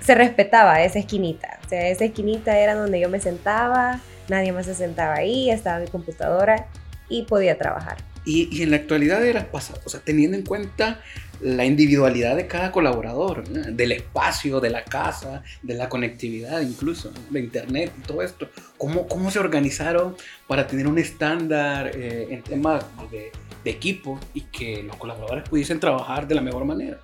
se 0.00 0.14
respetaba 0.14 0.82
esa 0.82 0.98
esquinita. 0.98 1.58
O 1.64 1.68
sea, 1.68 1.88
esa 1.88 2.04
esquinita 2.04 2.58
era 2.58 2.74
donde 2.74 2.98
yo 3.00 3.08
me 3.08 3.20
sentaba, 3.20 4.00
nadie 4.28 4.52
más 4.52 4.66
se 4.66 4.74
sentaba 4.74 5.14
ahí, 5.14 5.50
estaba 5.50 5.80
mi 5.80 5.88
computadora 5.88 6.66
y 7.08 7.24
podía 7.24 7.58
trabajar. 7.58 7.98
Y, 8.24 8.62
en 8.62 8.70
la 8.70 8.76
actualidad 8.76 9.24
era 9.24 9.50
pasado, 9.50 9.80
o 9.84 9.88
sea, 9.88 10.00
teniendo 10.00 10.36
en 10.36 10.44
cuenta 10.44 11.00
la 11.42 11.64
individualidad 11.64 12.36
de 12.36 12.46
cada 12.46 12.70
colaborador, 12.70 13.44
del 13.48 13.92
espacio, 13.92 14.60
de 14.60 14.70
la 14.70 14.84
casa, 14.84 15.42
de 15.62 15.74
la 15.74 15.88
conectividad 15.88 16.60
incluso, 16.60 17.12
de 17.30 17.40
internet 17.40 17.92
y 17.98 18.06
todo 18.06 18.22
esto. 18.22 18.48
¿Cómo, 18.78 19.06
cómo 19.08 19.30
se 19.30 19.40
organizaron 19.40 20.16
para 20.46 20.66
tener 20.66 20.86
un 20.86 20.98
estándar 20.98 21.90
eh, 21.94 22.28
en 22.30 22.42
temas 22.42 22.84
de, 23.10 23.32
de 23.64 23.70
equipo 23.70 24.20
y 24.34 24.42
que 24.42 24.84
los 24.84 24.96
colaboradores 24.96 25.48
pudiesen 25.48 25.80
trabajar 25.80 26.28
de 26.28 26.36
la 26.36 26.40
mejor 26.40 26.64
manera? 26.64 26.98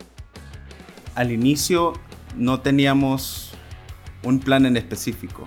Al 1.17 1.33
inicio 1.33 1.95
no 2.37 2.61
teníamos 2.61 3.53
un 4.23 4.39
plan 4.39 4.67
en 4.67 4.77
específico 4.77 5.45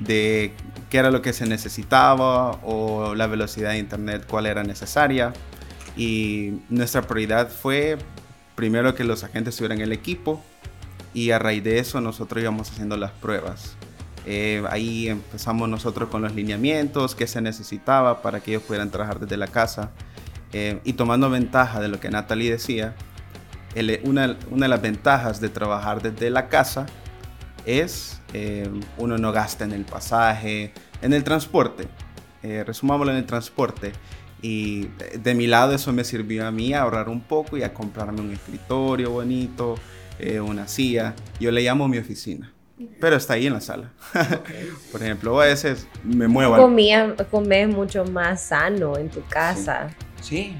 de 0.00 0.52
qué 0.88 0.98
era 0.98 1.10
lo 1.10 1.20
que 1.20 1.32
se 1.32 1.46
necesitaba 1.46 2.52
o 2.62 3.14
la 3.14 3.26
velocidad 3.26 3.70
de 3.70 3.78
internet 3.78 4.26
cuál 4.28 4.46
era 4.46 4.62
necesaria 4.62 5.32
y 5.98 6.60
nuestra 6.70 7.02
prioridad 7.02 7.50
fue 7.50 7.98
primero 8.54 8.94
que 8.94 9.04
los 9.04 9.24
agentes 9.24 9.54
estuvieran 9.54 9.78
en 9.78 9.84
el 9.84 9.92
equipo 9.92 10.42
y 11.12 11.32
a 11.32 11.38
raíz 11.38 11.64
de 11.64 11.80
eso 11.80 12.00
nosotros 12.00 12.40
íbamos 12.40 12.70
haciendo 12.70 12.96
las 12.96 13.10
pruebas. 13.10 13.76
Eh, 14.24 14.62
ahí 14.70 15.08
empezamos 15.08 15.68
nosotros 15.68 16.08
con 16.08 16.22
los 16.22 16.34
lineamientos, 16.34 17.14
qué 17.14 17.26
se 17.26 17.40
necesitaba 17.40 18.22
para 18.22 18.40
que 18.40 18.52
ellos 18.52 18.62
pudieran 18.62 18.90
trabajar 18.90 19.18
desde 19.18 19.36
la 19.36 19.48
casa 19.48 19.90
eh, 20.52 20.80
y 20.84 20.92
tomando 20.92 21.30
ventaja 21.30 21.80
de 21.80 21.88
lo 21.88 21.98
que 21.98 22.10
Natalie 22.10 22.52
decía, 22.52 22.94
una, 24.04 24.36
una, 24.50 24.66
de 24.66 24.68
las 24.68 24.82
ventajas 24.82 25.40
de 25.40 25.48
trabajar 25.48 26.00
desde 26.00 26.30
la 26.30 26.48
casa 26.48 26.86
es 27.64 28.20
eh, 28.34 28.70
uno 28.98 29.18
no 29.18 29.32
gasta 29.32 29.64
en 29.64 29.72
el 29.72 29.84
pasaje, 29.84 30.72
en 31.02 31.12
el 31.12 31.24
transporte, 31.24 31.88
resumámoslo 32.42 33.12
en 33.12 33.18
el 33.18 33.26
transporte. 33.26 33.92
Y 34.40 34.88
de 35.20 35.34
mi 35.34 35.46
lado 35.46 35.74
eso 35.74 35.92
me 35.92 36.04
sirvió 36.04 36.46
a 36.46 36.50
mí 36.50 36.72
a 36.72 36.82
ahorrar 36.82 37.08
un 37.08 37.20
poco 37.20 37.56
y 37.56 37.62
a 37.62 37.74
comprarme 37.74 38.20
un 38.20 38.32
escritorio 38.32 39.10
bonito, 39.10 39.76
eh, 40.18 40.40
una 40.40 40.68
silla. 40.68 41.14
Yo 41.40 41.50
le 41.50 41.62
llamo 41.62 41.88
mi 41.88 41.98
oficina. 41.98 42.52
Pero 43.00 43.16
está 43.16 43.34
ahí 43.34 43.46
en 43.46 43.54
la 43.54 43.60
sala. 43.60 43.90
Por 44.92 45.02
ejemplo, 45.02 45.40
a 45.40 45.46
veces 45.46 45.88
me 46.04 46.28
muevo. 46.28 46.56
Comía, 46.56 47.14
comes 47.30 47.68
mucho 47.68 48.04
más 48.04 48.40
sano 48.42 48.96
en 48.96 49.08
tu 49.08 49.24
casa. 49.26 49.90
Sí. 50.20 50.54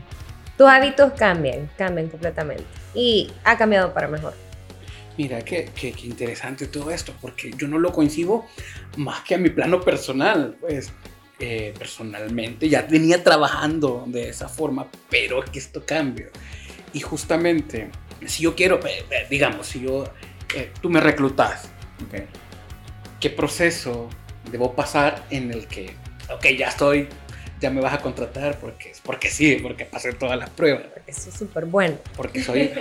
Tus 0.56 0.66
hábitos 0.66 1.12
cambian, 1.12 1.70
cambian 1.78 2.08
completamente. 2.08 2.64
Y 2.92 3.30
ha 3.44 3.56
cambiado 3.56 3.94
para 3.94 4.08
mejor. 4.08 4.34
Mira, 5.16 5.42
qué, 5.42 5.70
qué, 5.74 5.92
qué 5.92 6.06
interesante 6.06 6.66
todo 6.66 6.90
esto, 6.90 7.12
porque 7.20 7.52
yo 7.56 7.68
no 7.68 7.78
lo 7.78 7.92
coincido 7.92 8.44
más 8.96 9.20
que 9.22 9.36
a 9.36 9.38
mi 9.38 9.50
plano 9.50 9.80
personal. 9.80 10.56
Pues 10.60 10.92
eh, 11.40 11.72
personalmente, 11.78 12.68
ya 12.68 12.82
venía 12.82 13.22
trabajando 13.22 14.02
de 14.08 14.28
esa 14.28 14.48
forma, 14.48 14.88
pero 15.08 15.44
que 15.44 15.60
esto 15.60 15.86
cambia. 15.86 16.26
Y 16.92 16.98
justamente, 16.98 17.90
si 18.26 18.42
yo 18.42 18.56
quiero, 18.56 18.84
eh, 18.84 19.04
eh, 19.08 19.26
digamos, 19.30 19.68
si 19.68 19.82
yo, 19.82 20.12
tú 20.80 20.90
me 20.90 20.98
reclutas, 20.98 21.68
¿qué 23.20 23.30
proceso 23.30 24.08
debo 24.50 24.74
pasar 24.74 25.26
en 25.30 25.52
el 25.52 25.68
que, 25.68 25.94
ok, 26.28 26.44
ya 26.58 26.70
estoy, 26.70 27.06
ya 27.60 27.70
me 27.70 27.80
vas 27.80 27.94
a 27.94 28.00
contratar 28.00 28.58
porque, 28.58 28.92
porque 29.04 29.30
sí, 29.30 29.58
porque 29.62 29.84
pasé 29.84 30.14
todas 30.14 30.36
las 30.36 30.50
pruebas? 30.50 30.86
Eso 31.06 31.28
es 31.30 31.36
súper 31.36 31.66
bueno. 31.66 31.98
Porque 32.16 32.42
soy... 32.42 32.72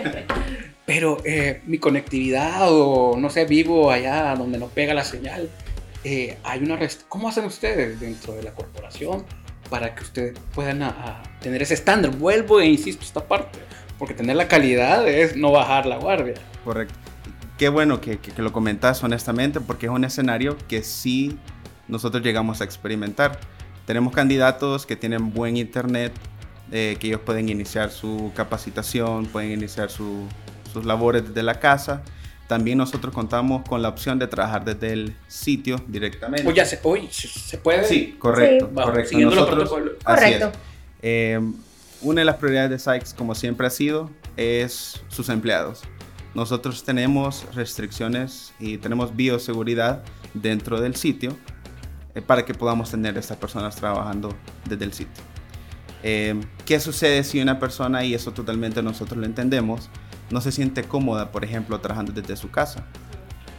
pero 0.84 1.22
mi 1.68 1.78
conectividad 1.78 2.72
o, 2.72 3.18
no 3.20 3.30
sé, 3.30 3.46
vivo 3.46 3.92
allá 3.92 4.34
donde 4.36 4.58
no 4.58 4.68
pega 4.70 4.96
la 4.96 5.04
señal 5.04 5.48
eh, 6.10 6.38
hay 6.46 6.64
una 6.64 6.80
¿cómo 7.10 7.28
hacen 7.28 7.44
ustedes 7.44 8.00
dentro 8.00 8.34
de 8.34 8.42
la 8.42 8.54
corporación 8.54 9.26
para 9.70 9.94
que 9.94 10.04
ustedes 10.04 10.40
puedan 10.56 10.82
tener 11.42 11.62
ese 11.62 11.74
estándar? 11.74 12.16
Vuelvo 12.16 12.62
e 12.62 12.66
insisto 12.66 13.04
esta 13.04 13.28
parte, 13.28 13.60
porque 14.00 14.14
tener 14.14 14.38
la 14.38 14.48
calidad 14.48 15.06
es 15.06 15.36
no 15.36 15.52
bajar 15.52 15.86
la 15.86 15.98
guardia. 15.98 16.36
Correcto. 16.64 16.94
Qué 17.58 17.68
bueno 17.68 18.00
que, 18.00 18.20
lo 18.38 18.54
comentas 18.54 19.04
honestamente, 19.04 19.60
porque 19.60 19.88
es 19.88 19.92
un 19.92 20.06
escenario 20.06 20.56
que 20.70 20.82
sí 20.82 21.38
nosotros 21.90 22.24
llegamos 22.24 22.62
a 22.62 22.64
experimentar. 22.64 23.38
Tenemos 23.86 24.14
candidatos 24.14 24.86
que 24.86 24.96
tienen 24.96 25.34
buen 25.34 25.58
internet, 25.58 26.14
eh, 26.72 26.96
que 27.02 27.08
ellos 27.08 27.20
pueden 27.20 27.50
iniciar 27.50 27.90
su 27.90 28.32
capacitación, 28.34 29.26
pueden 29.26 29.52
iniciar 29.52 29.90
sus 29.90 30.86
labores 30.86 31.28
desde 31.28 31.44
la 31.44 31.60
casa 31.60 32.02
también 32.48 32.78
nosotros 32.78 33.14
contamos 33.14 33.68
con 33.68 33.82
la 33.82 33.90
opción 33.90 34.18
de 34.20 34.28
trabajar 34.28 34.64
desde 34.64 34.94
el 34.94 35.16
sitio 35.28 35.82
directamente. 35.88 36.48
Oye, 36.48 36.58
ya 36.58 36.66
se, 36.66 36.80
hoy 36.84 37.10
se 37.12 37.58
puede. 37.58 37.84
Sí, 37.84 38.16
correcto. 38.18 38.70
correcto. 38.74 39.10
Siguiendo 39.10 39.36
los 39.36 39.48
protocolos. 39.48 39.94
Correcto. 40.04 40.52
Eh, 41.02 41.40
una 42.02 42.22
de 42.22 42.26
las 42.26 42.36
prioridades 42.38 42.70
de 42.70 42.80
Sykes, 42.80 43.14
como 43.14 43.36
siempre 43.36 43.68
ha 43.68 43.70
sido, 43.70 44.10
es 44.38 45.02
sus 45.10 45.30
empleados. 45.30 45.82
Nosotros 46.34 46.84
tenemos 46.84 47.46
restricciones 47.54 48.54
y 48.60 48.78
tenemos 48.78 49.16
bioseguridad 49.16 50.04
dentro 50.34 50.80
del 50.80 50.96
sitio 50.96 51.36
eh, 52.16 52.22
para 52.22 52.46
que 52.46 52.54
podamos 52.54 52.92
tener 52.92 53.18
a 53.18 53.20
estas 53.20 53.38
personas 53.38 53.76
trabajando 53.76 54.34
desde 54.70 54.86
el 54.86 54.94
sitio. 54.94 55.24
Eh, 56.04 56.40
¿Qué 56.66 56.80
sucede 56.80 57.24
si 57.24 57.42
una 57.42 57.60
persona, 57.60 58.06
y 58.06 58.14
eso 58.14 58.32
totalmente 58.32 58.82
nosotros 58.84 59.18
lo 59.18 59.26
entendemos, 59.26 59.90
no 60.30 60.42
se 60.42 60.52
siente 60.52 60.84
cómoda, 60.84 61.32
por 61.32 61.44
ejemplo, 61.44 61.80
trabajando 61.80 62.12
desde 62.12 62.36
su 62.36 62.52
casa. 62.52 62.84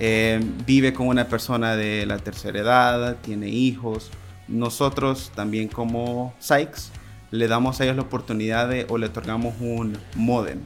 Eh, 0.00 0.40
vive 0.66 0.92
con 0.92 1.08
una 1.08 1.26
persona 1.26 1.76
de 1.76 2.06
la 2.06 2.18
tercera 2.18 2.60
edad, 2.60 3.16
tiene 3.22 3.48
hijos. 3.48 4.10
Nosotros 4.46 5.32
también 5.34 5.68
como 5.68 6.34
Sykes 6.38 6.92
le 7.30 7.48
damos 7.48 7.80
a 7.80 7.84
ellos 7.84 7.96
la 7.96 8.02
oportunidad 8.02 8.68
de, 8.68 8.86
o 8.88 8.98
le 8.98 9.06
otorgamos 9.06 9.54
un 9.60 9.98
modem 10.14 10.60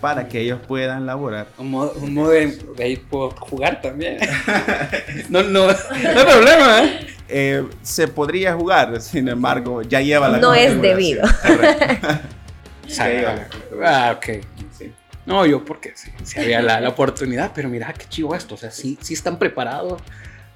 para 0.00 0.28
que 0.28 0.40
ellos 0.40 0.58
puedan 0.66 1.06
laborar. 1.06 1.46
Un, 1.58 1.70
modem, 1.70 2.58
de 2.76 2.84
ahí 2.84 2.96
puedo 2.96 3.30
jugar 3.30 3.80
también. 3.80 4.18
no, 5.28 5.44
no, 5.44 5.68
no 5.68 5.70
hay 5.70 6.26
problema. 6.26 6.82
¿eh? 6.82 7.06
¿eh? 7.28 7.64
se 7.82 8.08
podría 8.08 8.54
jugar, 8.54 9.00
sin 9.00 9.28
embargo, 9.28 9.82
ya 9.82 10.00
lleva 10.00 10.28
la 10.28 10.38
No 10.38 10.54
es 10.54 10.82
debido. 10.82 11.24
ah, 13.84 14.16
ok. 14.16 14.44
No, 15.24 15.46
yo 15.46 15.64
porque 15.64 15.94
sí, 15.96 16.40
había 16.40 16.60
la, 16.62 16.88
oportunidad, 16.88 17.52
pero 17.54 17.68
mira 17.68 17.92
qué 17.92 18.06
chivo 18.08 18.34
esto, 18.34 18.54
o 18.54 18.58
sea, 18.58 18.70
sí, 18.70 18.98
sí 19.00 19.14
están 19.14 19.38
preparados 19.38 20.02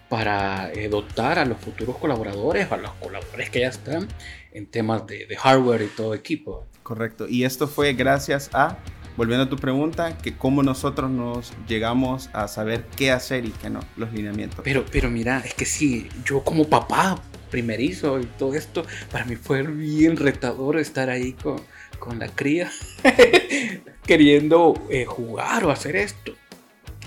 para 0.09 0.73
eh, 0.73 0.89
dotar 0.89 1.39
a 1.39 1.45
los 1.45 1.59
futuros 1.59 1.97
colaboradores, 1.99 2.71
a 2.71 2.77
los 2.77 2.93
colaboradores 2.93 3.51
que 3.51 3.61
ya 3.61 3.69
están 3.69 4.09
en 4.53 4.67
temas 4.67 5.07
de, 5.07 5.27
hardware 5.37 5.83
y 5.83 5.87
todo 5.89 6.15
equipo. 6.15 6.67
Correcto, 6.83 7.27
y 7.29 7.45
esto 7.45 7.69
fue 7.69 7.93
gracias 7.95 8.51
a, 8.53 8.79
volviendo 9.17 9.45
a 9.45 9.49
tu 9.49 9.57
pregunta, 9.57 10.17
que 10.19 10.37
cómo 10.37 10.63
nosotros 10.63 11.11
nos 11.11 11.53
llegamos 11.69 12.31
a 12.33 12.49
saber 12.49 12.85
qué 12.97 13.13
hacer 13.13 13.45
y 13.45 13.51
qué 13.51 13.71
no, 13.71 13.81
los 13.97 14.13
lineamientos. 14.13 14.61
Pero, 14.65 14.85
pero 14.91 15.11
mira, 15.11 15.43
es 15.45 15.55
que 15.55 15.65
sí, 15.65 16.09
yo 16.25 16.43
como 16.43 16.69
papá 16.69 17.21
primerizo 17.57 18.21
y 18.21 18.27
todo 18.27 18.55
esto, 18.55 18.85
para 19.11 19.25
mí 19.25 19.35
fue 19.35 19.63
bien 19.63 20.19
retador 20.19 20.79
estar 20.79 21.09
ahí 21.09 21.33
con, 21.33 21.57
con 21.99 22.19
la 22.19 22.29
cría 22.29 22.71
queriendo 24.07 24.75
eh, 24.91 25.07
jugar 25.07 25.65
o 25.65 25.71
hacer 25.71 25.97
esto. 25.97 26.35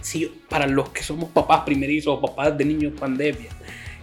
Sí, 0.01 0.41
para 0.49 0.65
los 0.65 0.89
que 0.89 1.03
somos 1.03 1.29
papás 1.29 1.61
primerizos 1.67 2.17
o 2.17 2.19
papás 2.19 2.57
de 2.57 2.65
niños 2.65 2.93
pandemia, 2.99 3.51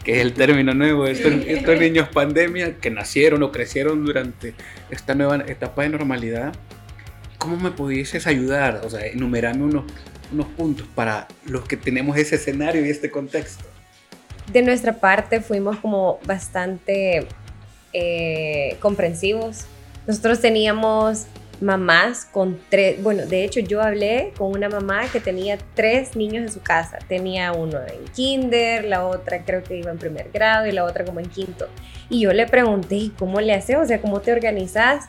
que 0.04 0.12
es 0.12 0.18
el 0.20 0.34
término 0.34 0.72
nuevo, 0.72 1.08
estos, 1.08 1.32
estos 1.48 1.80
niños 1.80 2.10
pandemia 2.10 2.76
que 2.76 2.90
nacieron 2.90 3.42
o 3.42 3.50
crecieron 3.50 4.04
durante 4.04 4.54
esta 4.90 5.16
nueva 5.16 5.38
etapa 5.48 5.82
de 5.82 5.88
normalidad, 5.88 6.54
¿cómo 7.38 7.56
me 7.56 7.72
pudieses 7.72 8.28
ayudar? 8.28 8.82
O 8.84 8.90
sea, 8.90 9.04
enumerarme 9.04 9.64
unos, 9.64 9.84
unos 10.32 10.46
puntos 10.46 10.86
para 10.94 11.26
los 11.44 11.66
que 11.66 11.76
tenemos 11.76 12.16
ese 12.16 12.36
escenario 12.36 12.86
y 12.86 12.90
este 12.90 13.10
contexto. 13.10 13.64
De 14.52 14.62
nuestra 14.62 14.94
parte 14.94 15.40
fuimos 15.40 15.78
como 15.78 16.18
bastante 16.26 17.26
eh, 17.92 18.76
comprensivos. 18.80 19.66
Nosotros 20.06 20.40
teníamos 20.40 21.26
mamás 21.60 22.26
con 22.26 22.60
tres, 22.68 23.02
bueno, 23.02 23.24
de 23.24 23.44
hecho 23.44 23.60
yo 23.60 23.80
hablé 23.80 24.32
con 24.36 24.52
una 24.52 24.68
mamá 24.68 25.04
que 25.10 25.20
tenía 25.20 25.58
tres 25.74 26.14
niños 26.14 26.44
en 26.44 26.52
su 26.52 26.60
casa. 26.60 26.98
Tenía 27.08 27.52
uno 27.52 27.78
en 27.78 28.04
kinder, 28.12 28.84
la 28.84 29.06
otra 29.06 29.44
creo 29.44 29.62
que 29.62 29.78
iba 29.78 29.90
en 29.90 29.98
primer 29.98 30.30
grado 30.30 30.66
y 30.66 30.72
la 30.72 30.84
otra 30.84 31.04
como 31.04 31.20
en 31.20 31.28
quinto. 31.28 31.66
Y 32.08 32.20
yo 32.20 32.32
le 32.32 32.46
pregunté, 32.46 33.10
¿cómo 33.18 33.40
le 33.40 33.54
haces? 33.54 33.76
O 33.76 33.84
sea, 33.84 34.00
¿cómo 34.00 34.20
te 34.20 34.32
organizas? 34.32 35.06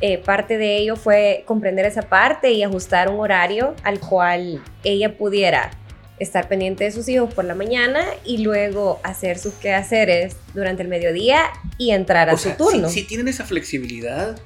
Eh, 0.00 0.18
parte 0.18 0.58
de 0.58 0.76
ello 0.76 0.94
fue 0.94 1.42
comprender 1.44 1.84
esa 1.84 2.02
parte 2.02 2.52
y 2.52 2.62
ajustar 2.62 3.08
un 3.08 3.18
horario 3.18 3.74
al 3.82 3.98
cual 3.98 4.62
ella 4.84 5.16
pudiera 5.18 5.72
estar 6.20 6.48
pendiente 6.48 6.84
de 6.84 6.92
sus 6.92 7.08
hijos 7.08 7.32
por 7.32 7.44
la 7.44 7.54
mañana 7.54 8.04
y 8.24 8.38
luego 8.38 9.00
hacer 9.02 9.38
sus 9.38 9.54
quehaceres 9.54 10.36
durante 10.54 10.82
el 10.82 10.88
mediodía 10.88 11.50
y 11.76 11.90
entrar 11.90 12.28
a 12.30 12.36
su 12.36 12.50
turno. 12.50 12.88
Si, 12.88 13.04
tienen 13.04 13.28
esa 13.28 13.44
flexibilidad, 13.44 14.40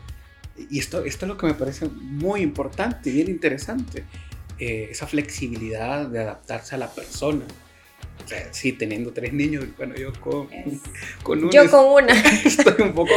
y 0.71 0.79
esto, 0.79 1.05
esto 1.05 1.27
es 1.27 1.29
lo 1.29 1.37
que 1.37 1.47
me 1.47 1.55
parece 1.55 1.87
muy 1.89 2.41
importante 2.41 3.11
y 3.11 3.15
bien 3.15 3.29
interesante, 3.29 4.05
eh, 4.59 4.89
esa 4.91 5.07
flexibilidad 5.07 6.07
de 6.07 6.21
adaptarse 6.21 6.75
a 6.75 6.79
la 6.79 6.91
persona. 6.93 7.45
O 8.25 8.29
sea, 8.29 8.53
sí, 8.53 8.73
teniendo 8.73 9.13
tres 9.13 9.33
niños, 9.33 9.65
bueno, 9.77 9.97
yo 9.97 10.13
con, 10.21 10.49
con 11.23 11.43
una. 11.43 11.51
Yo 11.51 11.71
con 11.71 12.05
una. 12.05 12.13
Estoy 12.45 12.75
un 12.83 12.93
poco 12.93 13.11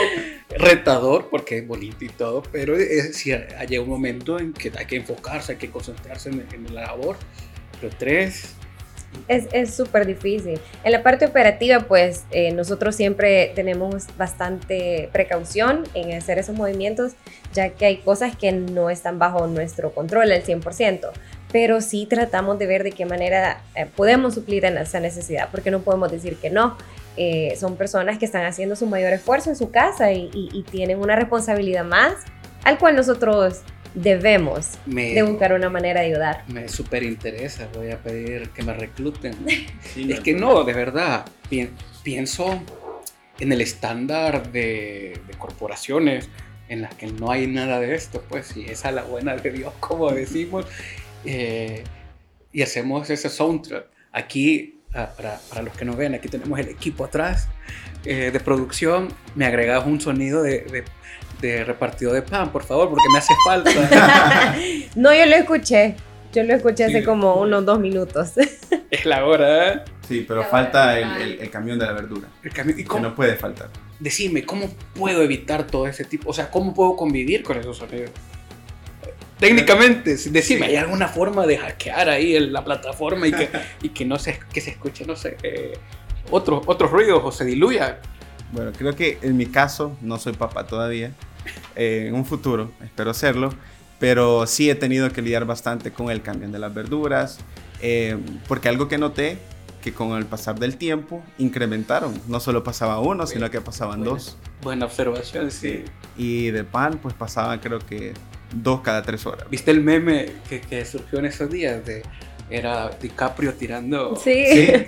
retador 0.57 1.29
porque 1.29 1.59
es 1.59 1.67
bonito 1.67 2.03
y 2.03 2.09
todo, 2.09 2.41
pero 2.51 2.75
es, 2.75 3.15
si 3.15 3.31
hay 3.31 3.77
un 3.77 3.89
momento 3.89 4.39
en 4.39 4.53
que 4.53 4.71
hay 4.75 4.85
que 4.85 4.95
enfocarse, 4.95 5.53
hay 5.53 5.57
que 5.57 5.69
concentrarse 5.69 6.29
en, 6.29 6.45
en 6.51 6.73
la 6.73 6.83
labor 6.83 7.17
tres. 7.97 8.55
Es 9.27 9.73
súper 9.73 10.05
difícil. 10.05 10.59
En 10.83 10.91
la 10.91 11.01
parte 11.01 11.25
operativa, 11.25 11.79
pues 11.81 12.25
eh, 12.31 12.51
nosotros 12.51 12.95
siempre 12.95 13.51
tenemos 13.55 14.05
bastante 14.17 15.09
precaución 15.11 15.83
en 15.93 16.15
hacer 16.15 16.37
esos 16.37 16.55
movimientos, 16.55 17.13
ya 17.53 17.69
que 17.69 17.85
hay 17.85 17.97
cosas 17.97 18.35
que 18.35 18.51
no 18.51 18.89
están 18.89 19.17
bajo 19.17 19.47
nuestro 19.47 19.91
control 19.93 20.31
al 20.31 20.43
100%, 20.43 21.09
pero 21.51 21.81
sí 21.81 22.05
tratamos 22.07 22.59
de 22.59 22.67
ver 22.67 22.83
de 22.83 22.91
qué 22.91 23.05
manera 23.05 23.61
eh, 23.75 23.87
podemos 23.95 24.35
suplir 24.35 24.65
en 24.65 24.77
esa 24.77 24.99
necesidad, 24.99 25.49
porque 25.49 25.71
no 25.71 25.81
podemos 25.81 26.11
decir 26.11 26.37
que 26.37 26.49
no. 26.49 26.77
Eh, 27.17 27.55
son 27.57 27.77
personas 27.77 28.19
que 28.19 28.25
están 28.25 28.45
haciendo 28.45 28.75
su 28.75 28.85
mayor 28.85 29.13
esfuerzo 29.13 29.49
en 29.49 29.55
su 29.55 29.71
casa 29.71 30.11
y 30.11 30.65
tienen 30.69 30.99
una 30.99 31.15
responsabilidad 31.15 31.85
más 31.85 32.13
al 32.65 32.77
cual 32.77 32.95
nosotros 32.95 33.61
debemos 33.95 34.77
de 34.85 35.23
buscar 35.23 35.53
una 35.53 35.69
manera 35.69 36.01
de 36.01 36.07
ayudar. 36.07 36.43
Me 36.47 36.67
súper 36.67 37.03
interesa, 37.03 37.67
voy 37.73 37.91
a 37.91 37.97
pedir 37.97 38.49
que 38.49 38.61
me 38.61 38.73
recluten. 38.73 39.33
es 39.95 40.19
que 40.19 40.33
no, 40.33 40.63
de 40.63 40.73
verdad, 40.73 41.25
pienso 42.03 42.61
en 43.39 43.51
el 43.51 43.61
estándar 43.61 44.51
de, 44.51 45.19
corporaciones 45.37 46.29
en 46.67 46.81
las 46.81 46.93
que 46.95 47.07
no 47.07 47.31
hay 47.31 47.47
nada 47.47 47.79
de 47.79 47.93
esto, 47.95 48.23
pues, 48.27 48.47
si 48.47 48.65
es 48.65 48.85
a 48.85 48.91
la 48.91 49.03
buena 49.03 49.35
de 49.35 49.51
Dios, 49.51 49.73
como 49.79 50.11
decimos, 50.11 50.65
eh, 51.23 51.83
y 52.51 52.61
hacemos 52.61 53.09
ese 53.09 53.29
soundtrack. 53.29 53.87
Aquí, 54.11 54.79
ah, 54.93 55.11
para, 55.15 55.39
para, 55.49 55.61
los 55.61 55.75
que 55.75 55.85
no 55.85 55.95
ven, 55.95 56.15
aquí 56.15 56.27
tenemos 56.27 56.57
el 56.59 56.69
equipo 56.69 57.05
atrás 57.05 57.49
eh, 58.05 58.31
de 58.31 58.39
producción, 58.39 59.09
me 59.35 59.45
agregas 59.45 59.85
un 59.85 59.99
sonido 59.99 60.41
de 60.41 60.61
de 60.61 60.83
repartido 61.41 62.13
de 62.13 62.21
pan, 62.21 62.51
por 62.51 62.63
favor, 62.63 62.89
porque 62.89 63.07
me 63.11 63.19
hace 63.19 63.33
falta. 63.45 63.71
no, 64.95 65.13
yo 65.13 65.25
lo 65.25 65.35
escuché. 65.35 65.95
Yo 66.33 66.43
lo 66.43 66.53
escuché 66.53 66.83
hace 66.83 67.03
como 67.03 67.35
unos 67.35 67.65
dos 67.65 67.79
minutos. 67.79 68.33
es 68.91 69.05
la 69.05 69.25
hora, 69.25 69.69
¿eh? 69.69 69.81
Sí, 70.05 70.25
pero 70.27 70.43
falta 70.43 70.99
el, 70.99 71.39
el, 71.39 71.49
camión 71.49 71.79
de 71.79 71.85
la 71.85 71.93
verdura. 71.93 72.27
El 72.43 72.51
camión, 72.51 72.77
¿y 72.77 72.83
cómo? 72.83 73.03
Que 73.03 73.09
no 73.09 73.15
puede 73.15 73.35
faltar. 73.35 73.69
Decime, 73.99 74.45
¿cómo 74.45 74.69
puedo 74.93 75.21
evitar 75.21 75.65
todo 75.65 75.87
ese 75.87 76.03
tipo? 76.03 76.29
O 76.29 76.33
sea, 76.33 76.51
¿cómo 76.51 76.73
puedo 76.73 76.97
convivir 76.97 77.41
con 77.41 77.57
esos 77.57 77.77
sonidos? 77.77 78.11
Técnicamente, 79.39 80.15
decime, 80.29 80.67
¿hay 80.67 80.75
alguna 80.77 81.07
forma 81.07 81.45
de 81.45 81.57
hackear 81.57 82.09
ahí 82.09 82.35
en 82.35 82.53
la 82.53 82.63
plataforma 82.63 83.27
y 83.27 83.33
que, 83.33 83.49
y 83.81 83.89
que 83.89 84.05
no 84.05 84.17
se, 84.17 84.39
que 84.53 84.61
se 84.61 84.71
escuche, 84.71 85.05
no 85.05 85.15
sé, 85.17 85.35
eh, 85.43 85.73
otros, 86.31 86.63
otros 86.67 86.89
ruidos 86.89 87.21
o 87.23 87.31
se 87.31 87.43
diluya? 87.43 87.99
Bueno, 88.55 88.71
creo 88.71 88.95
que 88.95 89.19
en 89.21 89.35
mi 89.35 89.47
caso, 89.47 89.97
no 90.01 90.17
soy 90.17 90.31
papá 90.31 90.65
todavía, 90.65 91.11
eh, 91.75 92.05
en 92.07 92.15
un 92.15 92.25
futuro, 92.25 92.71
espero 92.81 93.13
serlo, 93.13 93.49
pero 93.99 94.47
sí 94.47 94.69
he 94.69 94.75
tenido 94.75 95.11
que 95.11 95.21
lidiar 95.21 95.43
bastante 95.43 95.91
con 95.91 96.09
el 96.09 96.21
cambio 96.21 96.47
de 96.47 96.57
las 96.57 96.73
verduras, 96.73 97.39
eh, 97.81 98.17
porque 98.47 98.69
algo 98.69 98.87
que 98.87 98.97
noté, 98.97 99.39
que 99.83 99.91
con 99.93 100.17
el 100.17 100.25
pasar 100.25 100.57
del 100.57 100.77
tiempo 100.77 101.21
incrementaron, 101.37 102.13
no 102.29 102.39
solo 102.39 102.63
pasaba 102.63 103.01
uno, 103.01 103.27
sino 103.27 103.51
que 103.51 103.59
pasaban 103.59 104.05
dos. 104.05 104.37
Buena 104.61 104.85
observación, 104.85 105.51
sí. 105.51 105.83
Y 106.15 106.51
de 106.51 106.63
pan, 106.63 106.97
pues 107.01 107.13
pasaban 107.13 107.59
creo 107.59 107.79
que 107.79 108.13
dos 108.53 108.79
cada 108.79 109.03
tres 109.03 109.25
horas. 109.25 109.49
¿Viste 109.49 109.71
el 109.71 109.81
meme 109.81 110.31
que, 110.47 110.61
que 110.61 110.85
surgió 110.85 111.19
en 111.19 111.25
esos 111.25 111.51
días 111.51 111.85
de 111.85 112.03
era 112.49 112.89
DiCaprio 112.89 113.53
tirando. 113.53 114.15
Sí. 114.15 114.31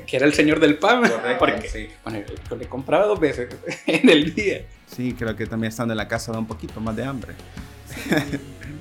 Que 0.07 0.17
era 0.17 0.25
el 0.25 0.33
señor 0.33 0.59
del 0.59 0.77
pan. 0.77 1.03
Correcto, 1.37 1.67
sí. 1.71 1.87
Bueno, 2.03 2.19
yo 2.49 2.55
le 2.55 2.67
compraba 2.67 3.05
dos 3.05 3.19
veces 3.19 3.49
en 3.87 4.09
el 4.09 4.33
día. 4.33 4.65
Sí, 4.87 5.13
creo 5.17 5.35
que 5.35 5.45
también 5.45 5.69
estando 5.69 5.93
en 5.93 5.97
la 5.97 6.07
casa 6.07 6.31
da 6.31 6.39
un 6.39 6.47
poquito 6.47 6.79
más 6.79 6.95
de 6.95 7.03
hambre. 7.03 7.33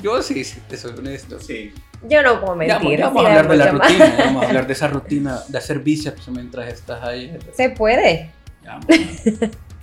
Yo 0.02 0.22
sí, 0.22 0.44
sí, 0.44 0.60
te 0.68 0.76
soy 0.76 0.92
honesto. 0.96 1.40
Sí. 1.40 1.72
Yo 2.08 2.22
no 2.22 2.40
puedo 2.40 2.54
mentir. 2.54 2.98
Ya, 2.98 3.06
vamos 3.06 3.24
a 3.24 3.28
hablar 3.28 3.48
de 3.48 3.56
la 3.56 3.70
rutina, 3.72 4.14
vamos 4.18 4.44
a 4.44 4.48
hablar 4.48 4.66
de 4.66 4.72
esa 4.72 4.88
rutina 4.88 5.40
de 5.48 5.58
hacer 5.58 5.80
bíceps 5.80 6.28
mientras 6.28 6.68
estás 6.68 7.02
ahí. 7.02 7.36
Se 7.54 7.70
puede. 7.70 8.30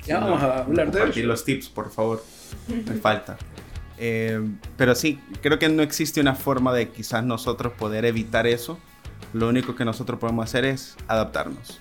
Ya, 0.05 0.19
vamos 0.19 0.41
a 0.43 0.59
hablar 0.59 0.91
de 0.91 1.09
eso. 1.09 1.27
los 1.27 1.43
tips, 1.43 1.69
por 1.69 1.91
favor. 1.91 2.23
Me 2.67 2.95
falta. 2.95 3.37
Eh, 4.05 4.45
pero 4.75 4.95
sí, 4.95 5.17
creo 5.41 5.59
que 5.59 5.69
no 5.69 5.81
existe 5.81 6.19
una 6.19 6.35
forma 6.35 6.73
de 6.73 6.89
quizás 6.89 7.23
nosotros 7.23 7.71
poder 7.71 8.03
evitar 8.03 8.45
eso. 8.47 8.77
Lo 9.31 9.47
único 9.47 9.75
que 9.75 9.85
nosotros 9.85 10.19
podemos 10.19 10.43
hacer 10.43 10.65
es 10.65 10.97
adaptarnos. 11.07 11.79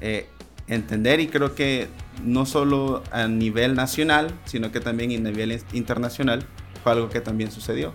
Eh, 0.00 0.28
entender 0.66 1.20
y 1.20 1.26
creo 1.28 1.54
que 1.54 1.88
no 2.24 2.46
solo 2.46 3.02
a 3.10 3.28
nivel 3.28 3.74
nacional, 3.74 4.32
sino 4.46 4.72
que 4.72 4.80
también 4.80 5.10
a 5.26 5.30
nivel 5.30 5.62
internacional 5.74 6.46
fue 6.82 6.92
algo 6.92 7.10
que 7.10 7.20
también 7.20 7.50
sucedió. 7.50 7.92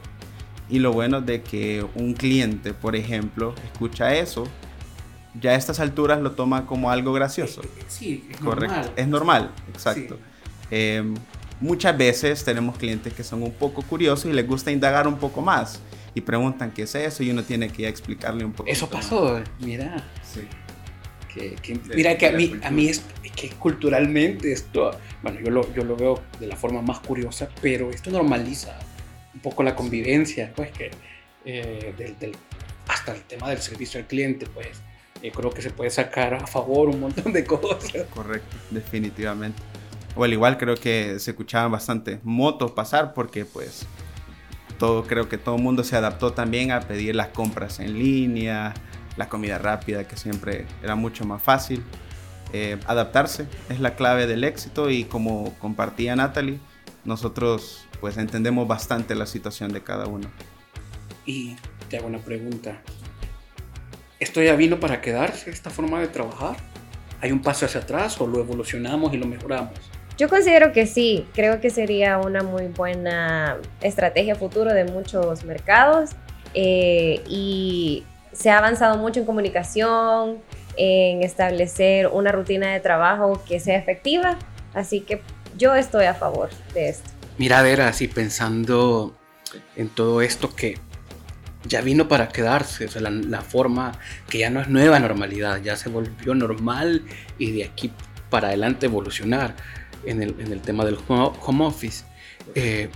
Y 0.70 0.78
lo 0.78 0.94
bueno 0.94 1.22
de 1.22 1.42
que 1.42 1.84
un 1.96 2.14
cliente, 2.14 2.76
por 2.76 2.96
ejemplo, 2.96 3.56
escucha 3.74 4.14
eso, 4.14 4.44
ya 5.42 5.50
a 5.50 5.56
estas 5.56 5.80
alturas 5.80 6.22
lo 6.22 6.34
toma 6.34 6.68
como 6.68 6.92
algo 6.92 7.12
gracioso. 7.12 7.64
Sí, 7.88 8.28
es 8.30 8.38
Correcto. 8.38 8.76
normal. 8.76 8.94
Es 8.98 9.08
normal, 9.08 9.52
exacto. 9.74 10.20
Em, 10.70 11.16
muchas 11.64 11.98
veces 11.98 12.44
tenemos 12.44 12.78
clientes 12.78 13.14
que 13.14 13.24
son 13.24 13.42
un 13.42 13.54
poco 13.54 13.82
curiosos 13.84 14.26
y 14.26 14.34
les 14.34 14.46
gusta 14.46 14.70
indagar 14.70 15.08
un 15.08 15.18
poco 15.18 15.42
más 15.42 15.80
y 16.14 16.20
preguntan 16.20 16.72
qué 16.72 16.84
es 16.84 16.94
eso 16.94 17.24
y 17.24 17.32
uno 17.32 17.42
tiene 17.42 17.70
que 17.70 17.88
explicarle 17.88 18.44
un 18.44 18.52
poco. 18.52 18.70
Eso 18.70 18.90
pasó, 18.90 19.42
mira. 19.60 20.04
Sí. 20.22 20.42
Que, 21.34 21.80
mira 21.96 22.16
que 22.16 22.28
a 22.28 22.32
mí, 22.34 22.54
a 22.62 22.70
mí 22.70 22.90
es 22.90 23.02
que 23.36 23.50
culturalmente 23.50 24.52
esto, 24.52 24.92
bueno, 25.24 25.40
yo 25.40 25.50
lo, 25.50 25.74
yo 25.74 25.84
lo 25.84 25.96
veo 25.96 26.22
de 26.40 26.46
la 26.46 26.56
forma 26.56 26.84
más 26.84 27.00
curiosa, 27.00 27.50
pero 27.60 27.90
esto 27.90 28.12
normaliza 28.12 28.78
un 29.34 29.40
poco 29.40 29.64
la 29.64 29.74
convivencia, 29.74 30.54
pues 30.56 30.70
que 30.72 30.92
eh, 31.46 31.96
del, 31.98 32.34
hasta 32.88 33.16
el 33.16 33.22
tema 33.22 33.50
del 33.50 33.60
servicio 33.60 34.00
al 34.00 34.06
cliente, 34.06 34.46
pues 34.54 34.82
yo 35.24 35.32
creo 35.32 35.50
que 35.50 35.64
se 35.64 35.72
puede 35.72 35.90
sacar 35.90 36.36
a 36.36 36.46
favor 36.46 36.90
un 36.90 37.00
montón 37.00 37.34
de 37.34 37.44
cosas. 37.46 38.04
Correcto, 38.14 38.56
definitivamente 38.70 39.64
o 40.16 40.24
al 40.24 40.34
igual 40.34 40.58
creo 40.58 40.76
que 40.76 41.20
se 41.20 41.32
escuchaban 41.32 41.72
bastante 41.72 42.20
motos 42.24 42.72
pasar 42.72 43.14
porque 43.14 43.46
pues 43.46 43.86
todo 44.78 45.04
creo 45.06 45.30
que 45.30 45.38
todo 45.38 45.56
el 45.56 45.62
mundo 45.62 45.84
se 45.84 45.96
adaptó 45.96 46.34
también 46.34 46.72
a 46.72 46.82
pedir 46.82 47.16
las 47.16 47.30
compras 47.30 47.80
en 47.80 47.98
línea, 47.98 48.74
la 49.18 49.30
comida 49.30 49.58
rápida 49.58 50.08
que 50.08 50.18
siempre 50.18 50.66
era 50.82 50.96
mucho 50.96 51.26
más 51.26 51.42
fácil. 51.42 51.84
Eh, 52.52 52.78
adaptarse 52.86 53.48
es 53.70 53.80
la 53.80 53.96
clave 53.96 54.28
del 54.28 54.44
éxito 54.44 54.90
y 54.90 55.06
como 55.06 55.56
compartía 55.60 56.16
Natalie, 56.16 56.60
nosotros 57.04 57.88
pues 58.00 58.18
entendemos 58.18 58.68
bastante 58.68 59.16
la 59.16 59.26
situación 59.26 59.72
de 59.72 59.82
cada 59.82 60.06
uno. 60.06 60.30
Y 61.26 61.56
te 61.90 61.98
hago 61.98 62.08
una 62.08 62.20
pregunta. 62.20 62.82
¿Esto 64.20 64.42
ya 64.42 64.56
vino 64.56 64.80
para 64.80 65.02
quedarse, 65.02 65.50
esta 65.50 65.70
forma 65.70 66.00
de 66.00 66.08
trabajar? 66.08 66.58
¿Hay 67.22 67.32
un 67.32 67.42
paso 67.42 67.66
hacia 67.66 67.82
atrás 67.82 68.20
o 68.20 68.28
lo 68.28 68.40
evolucionamos 68.40 69.14
y 69.14 69.18
lo 69.18 69.26
mejoramos? 69.26 69.80
Yo 70.24 70.30
considero 70.30 70.72
que 70.72 70.88
sí, 70.88 71.28
creo 71.34 71.60
que 71.60 71.70
sería 71.70 72.18
una 72.18 72.44
muy 72.44 72.68
buena 72.68 73.58
estrategia 73.82 74.36
futuro 74.36 74.74
de 74.74 74.86
muchos 74.86 75.44
mercados 75.44 76.12
eh, 76.54 77.22
y 77.28 78.06
se 78.32 78.50
ha 78.50 78.60
avanzado 78.60 78.98
mucho 78.98 79.20
en 79.20 79.26
comunicación, 79.26 80.38
en 80.78 81.24
establecer 81.24 82.08
una 82.08 82.32
rutina 82.32 82.72
de 82.72 82.80
trabajo 82.80 83.44
que 83.46 83.60
sea 83.60 83.78
efectiva, 83.78 84.40
así 84.74 85.02
que 85.02 85.22
yo 85.58 85.76
estoy 85.76 86.06
a 86.06 86.14
favor 86.14 86.52
de 86.74 86.88
esto. 86.88 87.10
Mira, 87.38 87.60
a 87.60 87.62
ver, 87.62 87.82
así 87.82 88.08
pensando 88.08 89.18
en 89.76 89.90
todo 89.90 90.22
esto 90.22 90.56
que 90.56 90.78
ya 91.66 91.82
vino 91.82 92.08
para 92.08 92.30
quedarse, 92.30 92.86
o 92.86 92.88
sea, 92.88 93.02
la, 93.02 93.42
forma 93.42 93.92
que 94.30 94.38
ya 94.38 94.50
no 94.50 94.62
es 94.62 94.70
nueva 94.70 95.00
normalidad, 95.00 95.62
ya 95.62 95.76
se 95.76 95.90
volvió 95.90 96.34
normal 96.34 97.04
y 97.38 97.52
de 97.52 97.66
aquí 97.66 97.92
para 98.30 98.48
adelante 98.48 98.86
evolucionar 98.86 99.56
en 100.06 100.22
el, 100.22 100.36
en 100.40 100.52
el 100.52 100.62
tema 100.62 100.86
del 100.86 100.98
home 101.08 101.66
office. 101.66 102.06
Eh, 102.56 102.90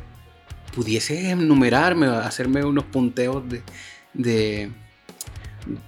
pudiese 0.75 1.31
enumerarme, 1.31 2.07
hacerme 2.07 2.63
unos 2.63 2.83
punteos 2.83 3.47
de, 3.49 3.61
de, 4.13 4.71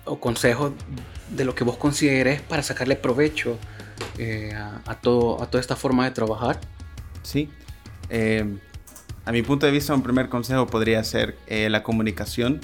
o 0.05 0.19
consejos 0.19 0.73
de 1.35 1.45
lo 1.45 1.53
que 1.53 1.63
vos 1.63 1.77
consideres 1.77 2.41
para 2.41 2.63
sacarle 2.63 2.95
provecho 2.95 3.59
eh, 4.17 4.53
a, 4.53 4.95
todo, 4.95 5.41
a 5.43 5.49
toda 5.49 5.61
esta 5.61 5.75
forma 5.75 6.05
de 6.05 6.11
trabajar. 6.11 6.59
Sí. 7.21 7.49
Eh, 8.09 8.57
a 9.25 9.31
mi 9.31 9.43
punto 9.43 9.65
de 9.65 9.71
vista, 9.71 9.93
un 9.93 10.01
primer 10.01 10.29
consejo 10.29 10.65
podría 10.65 11.03
ser 11.03 11.37
eh, 11.47 11.69
la 11.69 11.83
comunicación 11.83 12.61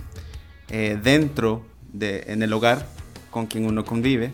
dentro 0.68 1.64
de, 1.94 2.24
en 2.28 2.42
el 2.42 2.52
hogar 2.52 2.88
con 3.30 3.46
quien 3.46 3.68
uno 3.68 3.86
convive. 3.86 4.34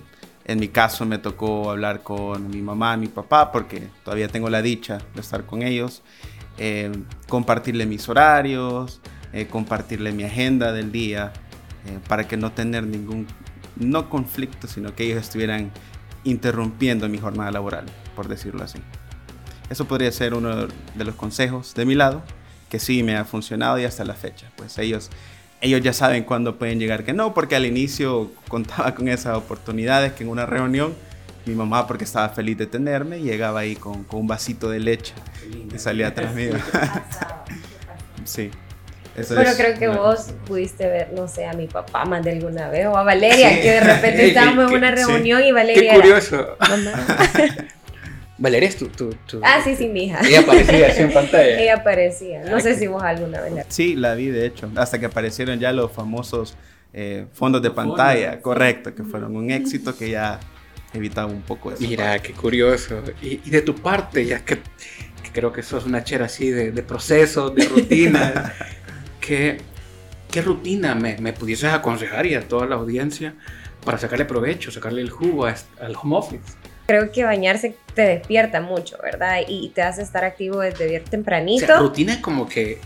En 0.51 0.59
mi 0.59 0.67
caso 0.67 1.05
me 1.05 1.17
tocó 1.17 1.71
hablar 1.71 2.03
con 2.03 2.49
mi 2.49 2.61
mamá, 2.61 2.97
mi 2.97 3.07
papá, 3.07 3.51
porque 3.51 3.87
todavía 4.03 4.27
tengo 4.27 4.49
la 4.49 4.61
dicha 4.61 4.99
de 5.15 5.21
estar 5.21 5.45
con 5.45 5.63
ellos. 5.63 6.03
compartirle 7.27 7.85
mis 7.85 8.07
horarios, 8.09 9.01
compartirle 9.49 10.11
mi 10.11 10.23
agenda 10.23 10.71
del 10.71 10.91
día, 10.91 11.31
para 12.07 12.27
que 12.27 12.37
no 12.37 12.51
tener 12.51 12.83
ningún, 12.83 13.27
no 13.75 14.09
conflicto, 14.09 14.67
sino 14.67 14.93
que 14.95 15.05
ellos 15.05 15.21
estuvieran 15.21 15.71
interrumpiendo 16.23 17.09
mi 17.09 17.17
jornada 17.17 17.51
laboral, 17.51 17.85
por 18.15 18.27
decirlo 18.27 18.63
así. 18.63 18.79
Eso 19.69 19.85
podría 19.85 20.11
ser 20.11 20.33
uno 20.33 20.67
de 20.67 21.05
los 21.05 21.15
consejos 21.15 21.73
de 21.73 21.85
mi 21.85 21.95
lado, 21.95 22.21
que 22.69 22.79
sí 22.79 23.03
me 23.03 23.15
ha 23.15 23.25
funcionado 23.25 23.79
y 23.79 23.85
hasta 23.85 24.03
la 24.03 24.13
fecha. 24.13 24.51
Pues 24.55 24.77
ellos, 24.77 25.09
ellos 25.61 25.81
ya 25.81 25.93
saben 25.93 26.23
cuándo 26.23 26.57
pueden 26.57 26.79
llegar 26.79 27.03
que 27.03 27.13
no, 27.13 27.33
porque 27.33 27.55
al 27.55 27.65
inicio 27.65 28.31
contaba 28.47 28.93
con 28.95 29.07
esas 29.07 29.37
oportunidades 29.37 30.13
que 30.13 30.23
en 30.23 30.29
una 30.29 30.45
reunión 30.45 30.93
mi 31.45 31.55
mamá, 31.55 31.87
porque 31.87 32.03
estaba 32.03 32.29
feliz 32.29 32.57
de 32.57 32.67
tenerme, 32.67 33.19
llegaba 33.19 33.61
ahí 33.61 33.75
con, 33.75 34.03
con 34.03 34.19
un 34.21 34.27
vasito 34.27 34.69
de 34.69 34.79
leche 34.79 35.13
y 35.73 35.79
salía 35.79 36.09
atrás 36.09 36.35
mío. 36.35 36.53
sí 38.25 38.51
bueno, 39.29 39.51
creo 39.57 39.77
que 39.77 39.87
vos 39.87 40.33
pudiste 40.45 40.87
ver, 40.87 41.11
no 41.13 41.27
sé, 41.27 41.45
a 41.45 41.53
mi 41.53 41.67
papá 41.67 42.05
más 42.05 42.23
de 42.23 42.31
alguna 42.31 42.69
vez 42.69 42.87
o 42.87 42.95
a 42.95 43.03
Valeria, 43.03 43.61
que 43.61 43.71
de 43.71 43.79
repente 43.81 44.27
estábamos 44.29 44.71
en 44.71 44.77
una 44.77 44.91
reunión 44.91 45.43
y 45.43 45.51
Valeria. 45.51 45.93
Qué 45.93 45.99
curioso. 45.99 46.57
Valeria 48.41 48.69
es 48.69 48.75
tu, 48.77 48.89
Ah, 49.43 49.61
sí, 49.63 49.75
sí, 49.75 49.87
mi 49.87 50.05
hija. 50.05 50.19
Ella 50.27 50.39
aparecía 50.39 50.87
así 50.87 51.03
en 51.03 51.13
pantalla. 51.13 51.61
Ella 51.61 51.75
aparecía. 51.75 52.43
No 52.43 52.59
sé 52.59 52.75
si 52.75 52.87
vos 52.87 53.03
alguna 53.03 53.39
vez 53.39 53.53
la 53.53 53.65
Sí, 53.69 53.95
la 53.95 54.15
vi, 54.15 54.27
de 54.27 54.47
hecho. 54.47 54.69
Hasta 54.75 54.99
que 54.99 55.05
aparecieron 55.05 55.59
ya 55.59 55.71
los 55.71 55.91
famosos 55.91 56.55
eh, 56.91 57.27
fondos 57.33 57.61
de 57.61 57.69
pantalla, 57.69 58.41
correcto, 58.41 58.95
que 58.95 59.03
fueron 59.03 59.35
un 59.35 59.51
éxito 59.51 59.95
que 59.95 60.09
ya 60.09 60.39
evitaba 60.91 61.31
un 61.31 61.43
poco 61.43 61.71
eso. 61.71 61.83
Mira, 61.87 62.17
qué 62.19 62.33
curioso. 62.33 63.03
Y, 63.21 63.37
de 63.47 63.61
tu 63.61 63.75
parte, 63.75 64.25
ya 64.25 64.43
que, 64.43 64.57
creo 65.31 65.53
que 65.53 65.61
sos 65.61 65.85
una 65.85 66.03
chera 66.03 66.25
así 66.25 66.49
de, 66.49 66.71
de 66.71 66.81
procesos, 66.81 67.53
de 67.53 67.65
rutinas. 67.65 68.51
¿qué, 69.21 69.57
qué 70.31 70.41
rutina 70.41 70.95
me, 70.95 71.15
me 71.19 71.31
pudieses 71.31 71.71
aconsejar 71.71 72.25
y 72.25 72.33
a 72.33 72.47
toda 72.47 72.65
la 72.65 72.75
audiencia 72.75 73.35
para 73.85 73.99
sacarle 73.99 74.25
provecho, 74.25 74.71
sacarle 74.71 75.01
el 75.01 75.11
jugo 75.11 75.45
al 75.45 75.95
home 76.01 76.15
office? 76.17 76.60
Creo 76.91 77.09
que 77.09 77.23
bañarse 77.23 77.73
te 77.95 78.01
despierta 78.01 78.59
mucho, 78.59 78.97
¿verdad? 79.01 79.43
Y 79.47 79.69
te 79.69 79.81
hace 79.81 80.01
estar 80.01 80.25
activo 80.25 80.59
desde 80.59 80.89
bien 80.89 81.05
tempranito. 81.05 81.63
O 81.63 81.67
sea, 81.67 81.77
rutina 81.77 82.15
es 82.15 82.19
como 82.19 82.49
que 82.49 82.79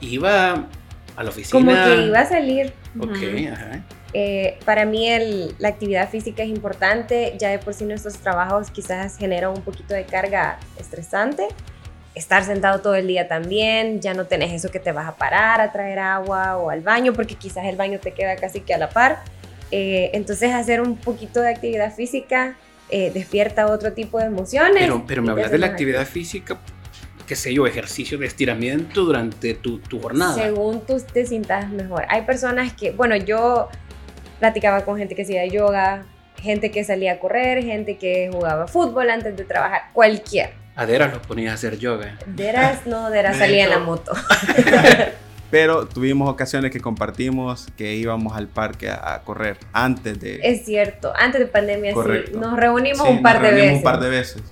iba 0.00 0.68
a 1.16 1.22
la 1.24 1.28
oficina. 1.28 1.50
Como 1.50 1.72
que 1.72 2.06
iba 2.06 2.20
a 2.20 2.26
salir. 2.26 2.72
Ok, 3.00 3.16
ajá. 3.52 3.82
Eh, 4.14 4.60
para 4.64 4.84
mí 4.84 5.08
el, 5.08 5.56
la 5.58 5.70
actividad 5.70 6.08
física 6.08 6.44
es 6.44 6.50
importante, 6.50 7.34
ya 7.36 7.48
de 7.48 7.58
por 7.58 7.74
sí 7.74 7.84
nuestros 7.84 8.14
trabajos 8.18 8.70
quizás 8.70 9.18
generan 9.18 9.50
un 9.50 9.62
poquito 9.62 9.92
de 9.92 10.04
carga 10.04 10.60
estresante, 10.78 11.48
estar 12.14 12.44
sentado 12.44 12.80
todo 12.80 12.94
el 12.94 13.08
día 13.08 13.26
también, 13.26 14.00
ya 14.00 14.14
no 14.14 14.26
tenés 14.26 14.52
eso 14.52 14.70
que 14.70 14.78
te 14.78 14.92
vas 14.92 15.08
a 15.08 15.16
parar 15.16 15.60
a 15.60 15.72
traer 15.72 15.98
agua 15.98 16.58
o 16.58 16.70
al 16.70 16.82
baño, 16.82 17.12
porque 17.12 17.34
quizás 17.34 17.64
el 17.64 17.74
baño 17.74 17.98
te 17.98 18.12
queda 18.12 18.36
casi 18.36 18.60
que 18.60 18.72
a 18.72 18.78
la 18.78 18.88
par. 18.88 19.18
Eh, 19.72 20.12
entonces 20.14 20.54
hacer 20.54 20.80
un 20.80 20.96
poquito 20.96 21.40
de 21.40 21.48
actividad 21.48 21.92
física 21.92 22.56
eh, 22.90 23.10
despierta 23.12 23.66
otro 23.66 23.92
tipo 23.92 24.18
de 24.18 24.26
emociones. 24.26 24.82
Pero, 24.82 25.04
pero 25.06 25.22
me 25.22 25.30
hablas 25.30 25.50
de 25.50 25.58
la 25.58 25.66
actividad 25.66 26.06
física, 26.06 26.58
qué 27.26 27.36
sé 27.36 27.52
yo, 27.52 27.66
ejercicio 27.66 28.18
de 28.18 28.26
estiramiento 28.26 29.04
durante 29.04 29.54
tu, 29.54 29.78
tu 29.78 30.00
jornada. 30.00 30.34
Según 30.34 30.80
tú 30.86 31.00
te 31.00 31.26
sientas 31.26 31.70
mejor. 31.70 32.04
Hay 32.08 32.22
personas 32.22 32.72
que, 32.72 32.92
bueno, 32.92 33.16
yo 33.16 33.68
platicaba 34.38 34.84
con 34.84 34.96
gente 34.96 35.14
que 35.14 35.22
hacía 35.22 35.46
yoga, 35.46 36.06
gente 36.36 36.70
que 36.70 36.84
salía 36.84 37.12
a 37.12 37.18
correr, 37.18 37.62
gente 37.64 37.98
que 37.98 38.30
jugaba 38.32 38.66
fútbol 38.68 39.10
antes 39.10 39.36
de 39.36 39.44
trabajar, 39.44 39.90
cualquier 39.92 40.50
a 40.78 40.86
Deras 40.86 41.12
lo 41.12 41.20
ponía 41.20 41.50
a 41.50 41.54
hacer 41.54 41.76
yoga. 41.76 42.16
Deras 42.24 42.86
no, 42.86 43.10
Deras 43.10 43.36
salía 43.38 43.64
en 43.64 43.70
la 43.70 43.78
moto. 43.80 44.12
Pero 45.50 45.86
tuvimos 45.86 46.28
ocasiones 46.28 46.70
que 46.70 46.80
compartimos 46.80 47.68
que 47.76 47.94
íbamos 47.94 48.36
al 48.36 48.48
parque 48.48 48.90
a, 48.90 49.22
correr 49.24 49.56
antes 49.72 50.20
de... 50.20 50.40
Es 50.42 50.66
cierto, 50.66 51.12
antes 51.16 51.40
de 51.40 51.46
pandemia 51.46 51.94
sí. 51.94 52.32
Nos 52.36 52.56
reunimos 52.56 53.08
un 53.08 53.22
par 53.22 53.40
de 53.40 53.52
veces. 53.52 53.76
un 53.76 53.82
par 53.82 54.00
de 54.00 54.10
veces. 54.10 54.42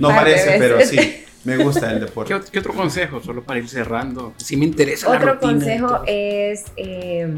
No 0.00 0.08
parece, 0.08 0.56
pero 0.58 0.80
sí. 0.80 1.24
Me 1.44 1.56
gusta 1.56 1.90
el 1.90 2.00
deporte. 2.00 2.34
¿Qué, 2.52 2.58
otro 2.58 2.74
consejo? 2.74 3.22
Solo 3.22 3.42
para 3.42 3.58
ir 3.58 3.68
cerrando. 3.68 4.34
Si 4.36 4.58
me 4.58 4.66
interesa. 4.66 5.10
Otro 5.10 5.40
consejo 5.40 6.02
es 6.06 6.64
eh, 6.76 7.34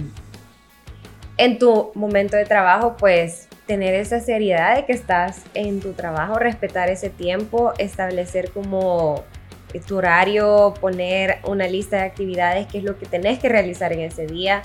en 1.37 1.59
tu 1.59 1.93
momento 1.95 2.37
de 2.37 2.45
trabajo, 2.45 2.97
pues 2.99 3.49
tener 3.67 3.95
esa 3.95 4.21
seriedad 4.21 4.75
de 4.75 4.87
que 4.87 4.93
estás 4.93 5.43
en 5.55 5.81
tu 5.81 5.93
trabajo, 5.93 6.39
respetar 6.39 6.89
ese 6.89 7.11
tiempo, 7.11 7.73
establecer 7.79 8.51
como 8.51 9.25
tu 9.81 9.97
horario, 9.97 10.75
poner 10.81 11.39
una 11.45 11.67
lista 11.67 11.99
de 11.99 12.03
actividades, 12.03 12.67
que 12.67 12.79
es 12.79 12.85
lo 12.85 12.99
que 12.99 13.07
tenés 13.07 13.39
que 13.39 13.49
realizar 13.49 13.93
en 13.93 14.01
ese 14.01 14.27
día 14.27 14.63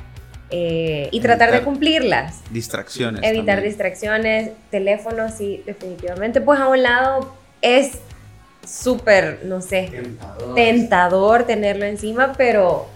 eh, 0.49 1.09
y 1.11 1.19
tratar 1.19 1.51
de 1.51 1.61
cumplirlas. 1.61 2.41
Distracciones. 2.51 3.21
Evitar 3.23 3.61
distracciones, 3.61 4.51
teléfonos, 4.71 5.33
sí, 5.33 5.63
definitivamente. 5.65 6.41
Pues 6.41 6.59
a 6.59 6.67
un 6.67 6.83
lado 6.83 7.33
es 7.61 7.99
súper, 8.65 9.41
no 9.45 9.61
sé, 9.61 9.89
tentador. 9.91 10.55
tentador 10.55 11.43
tenerlo 11.45 11.85
encima, 11.85 12.33
pero 12.37 12.87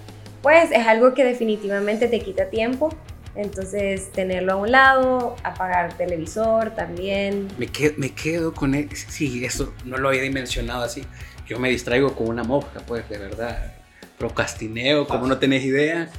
pues 0.41 0.71
es 0.71 0.87
algo 0.87 1.13
que 1.13 1.23
definitivamente 1.23 2.07
te 2.07 2.19
quita 2.19 2.49
tiempo 2.49 2.89
entonces, 3.35 4.11
tenerlo 4.11 4.53
a 4.53 4.55
un 4.57 4.71
lado, 4.71 5.37
apagar 5.43 5.97
televisor 5.97 6.71
también. 6.75 7.47
Me 7.57 7.67
quedo, 7.67 7.93
me 7.97 8.11
quedo 8.11 8.53
con... 8.53 8.75
E, 8.75 8.89
sí, 8.93 9.45
eso 9.45 9.73
no 9.85 9.97
lo 9.97 10.09
había 10.09 10.21
dimensionado 10.21 10.83
así. 10.83 11.05
Yo 11.47 11.59
me 11.59 11.69
distraigo 11.69 12.15
con 12.15 12.27
una 12.27 12.43
mosca, 12.43 12.81
pues, 12.85 13.07
de 13.09 13.17
verdad. 13.17 13.73
Procrastineo, 14.17 15.07
como 15.07 15.27
no 15.27 15.37
tenés 15.37 15.63
idea. 15.63 16.09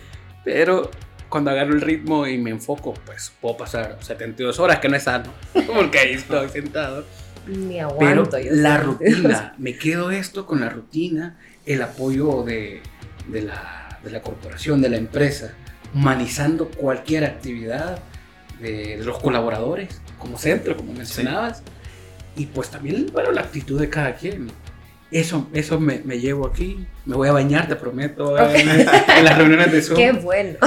Pero 0.44 0.90
cuando 1.28 1.50
agarro 1.50 1.72
el 1.72 1.80
ritmo 1.80 2.26
y 2.26 2.36
me 2.38 2.50
enfoco, 2.50 2.94
pues 3.06 3.32
puedo 3.40 3.56
pasar 3.56 3.98
72 4.00 4.58
horas, 4.58 4.80
que 4.80 4.88
no 4.88 4.96
es 4.96 5.04
sano. 5.04 5.32
Porque 5.74 5.98
ahí 5.98 6.14
estoy 6.14 6.48
sentado. 6.48 7.04
Ni 7.46 7.80
aguanto. 7.80 8.30
Pero 8.32 8.54
la 8.54 8.78
rutina, 8.78 9.54
me 9.58 9.76
quedo 9.76 10.10
esto 10.10 10.46
con 10.46 10.60
la 10.60 10.68
rutina, 10.68 11.38
el 11.64 11.82
apoyo 11.82 12.42
de, 12.42 12.82
de, 13.28 13.42
la, 13.42 13.98
de 14.02 14.10
la 14.10 14.20
corporación, 14.20 14.80
de 14.80 14.88
la 14.88 14.96
empresa 14.96 15.54
humanizando 15.94 16.68
cualquier 16.68 17.24
actividad 17.24 17.98
de, 18.60 18.98
los 19.02 19.18
colaboradores, 19.18 20.00
como 20.18 20.38
centro, 20.38 20.76
como 20.76 20.92
mencionabas, 20.92 21.62
y 22.36 22.46
pues 22.46 22.70
también, 22.70 23.06
bueno, 23.12 23.32
la 23.32 23.42
actitud 23.42 23.78
de 23.80 23.90
cada 23.90 24.14
quien. 24.14 24.50
Eso, 25.12 25.46
eso 25.52 25.78
me, 25.78 26.00
me 26.04 26.18
llevo 26.18 26.46
aquí. 26.46 26.86
Me 27.04 27.14
voy 27.14 27.28
a 27.28 27.32
bañar, 27.32 27.68
te 27.68 27.76
prometo, 27.76 28.38
en, 28.38 28.86
las 29.24 29.36
reuniones 29.36 29.70
de 29.70 29.82
Zoom. 29.82 29.98
Qué 29.98 30.12
bueno. 30.12 30.58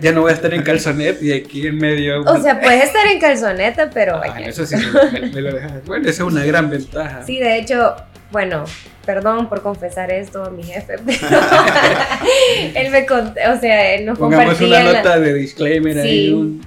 Ya 0.00 0.12
no 0.12 0.20
voy 0.20 0.32
a 0.32 0.34
estar 0.34 0.52
en 0.52 0.62
calzonet 0.62 1.22
y 1.22 1.32
aquí 1.32 1.66
en 1.66 1.78
medio. 1.78 2.20
O 2.22 2.42
sea, 2.42 2.60
puedes 2.60 2.84
estar 2.84 3.06
en 3.06 3.18
calzoneta, 3.18 3.88
pero. 3.90 4.20
Ah, 4.22 4.40
eso 4.40 4.66
sí, 4.66 4.76
me, 5.32 5.40
lo 5.40 5.54
dejas. 5.54 5.84
Bueno, 5.86 6.08
esa 6.08 6.24
es 6.24 6.28
una 6.28 6.44
gran 6.44 6.68
ventaja. 6.68 7.24
Sí, 7.24 7.38
de 7.38 7.58
hecho, 7.58 7.96
bueno, 8.30 8.64
perdón 9.06 9.48
por 9.48 9.62
confesar 9.62 10.10
esto 10.10 10.44
a 10.44 10.50
mi 10.50 10.64
jefe, 10.64 10.96
pero 11.04 11.40
él 12.74 12.90
me 12.90 13.06
contó, 13.06 13.40
o 13.54 13.60
sea, 13.60 13.94
él 13.94 14.04
nos 14.04 14.18
Pongamos 14.18 14.60
una 14.60 14.82
nota 14.82 15.18
de 15.18 15.32
disclaimer 15.32 15.98
ahí. 15.98 16.60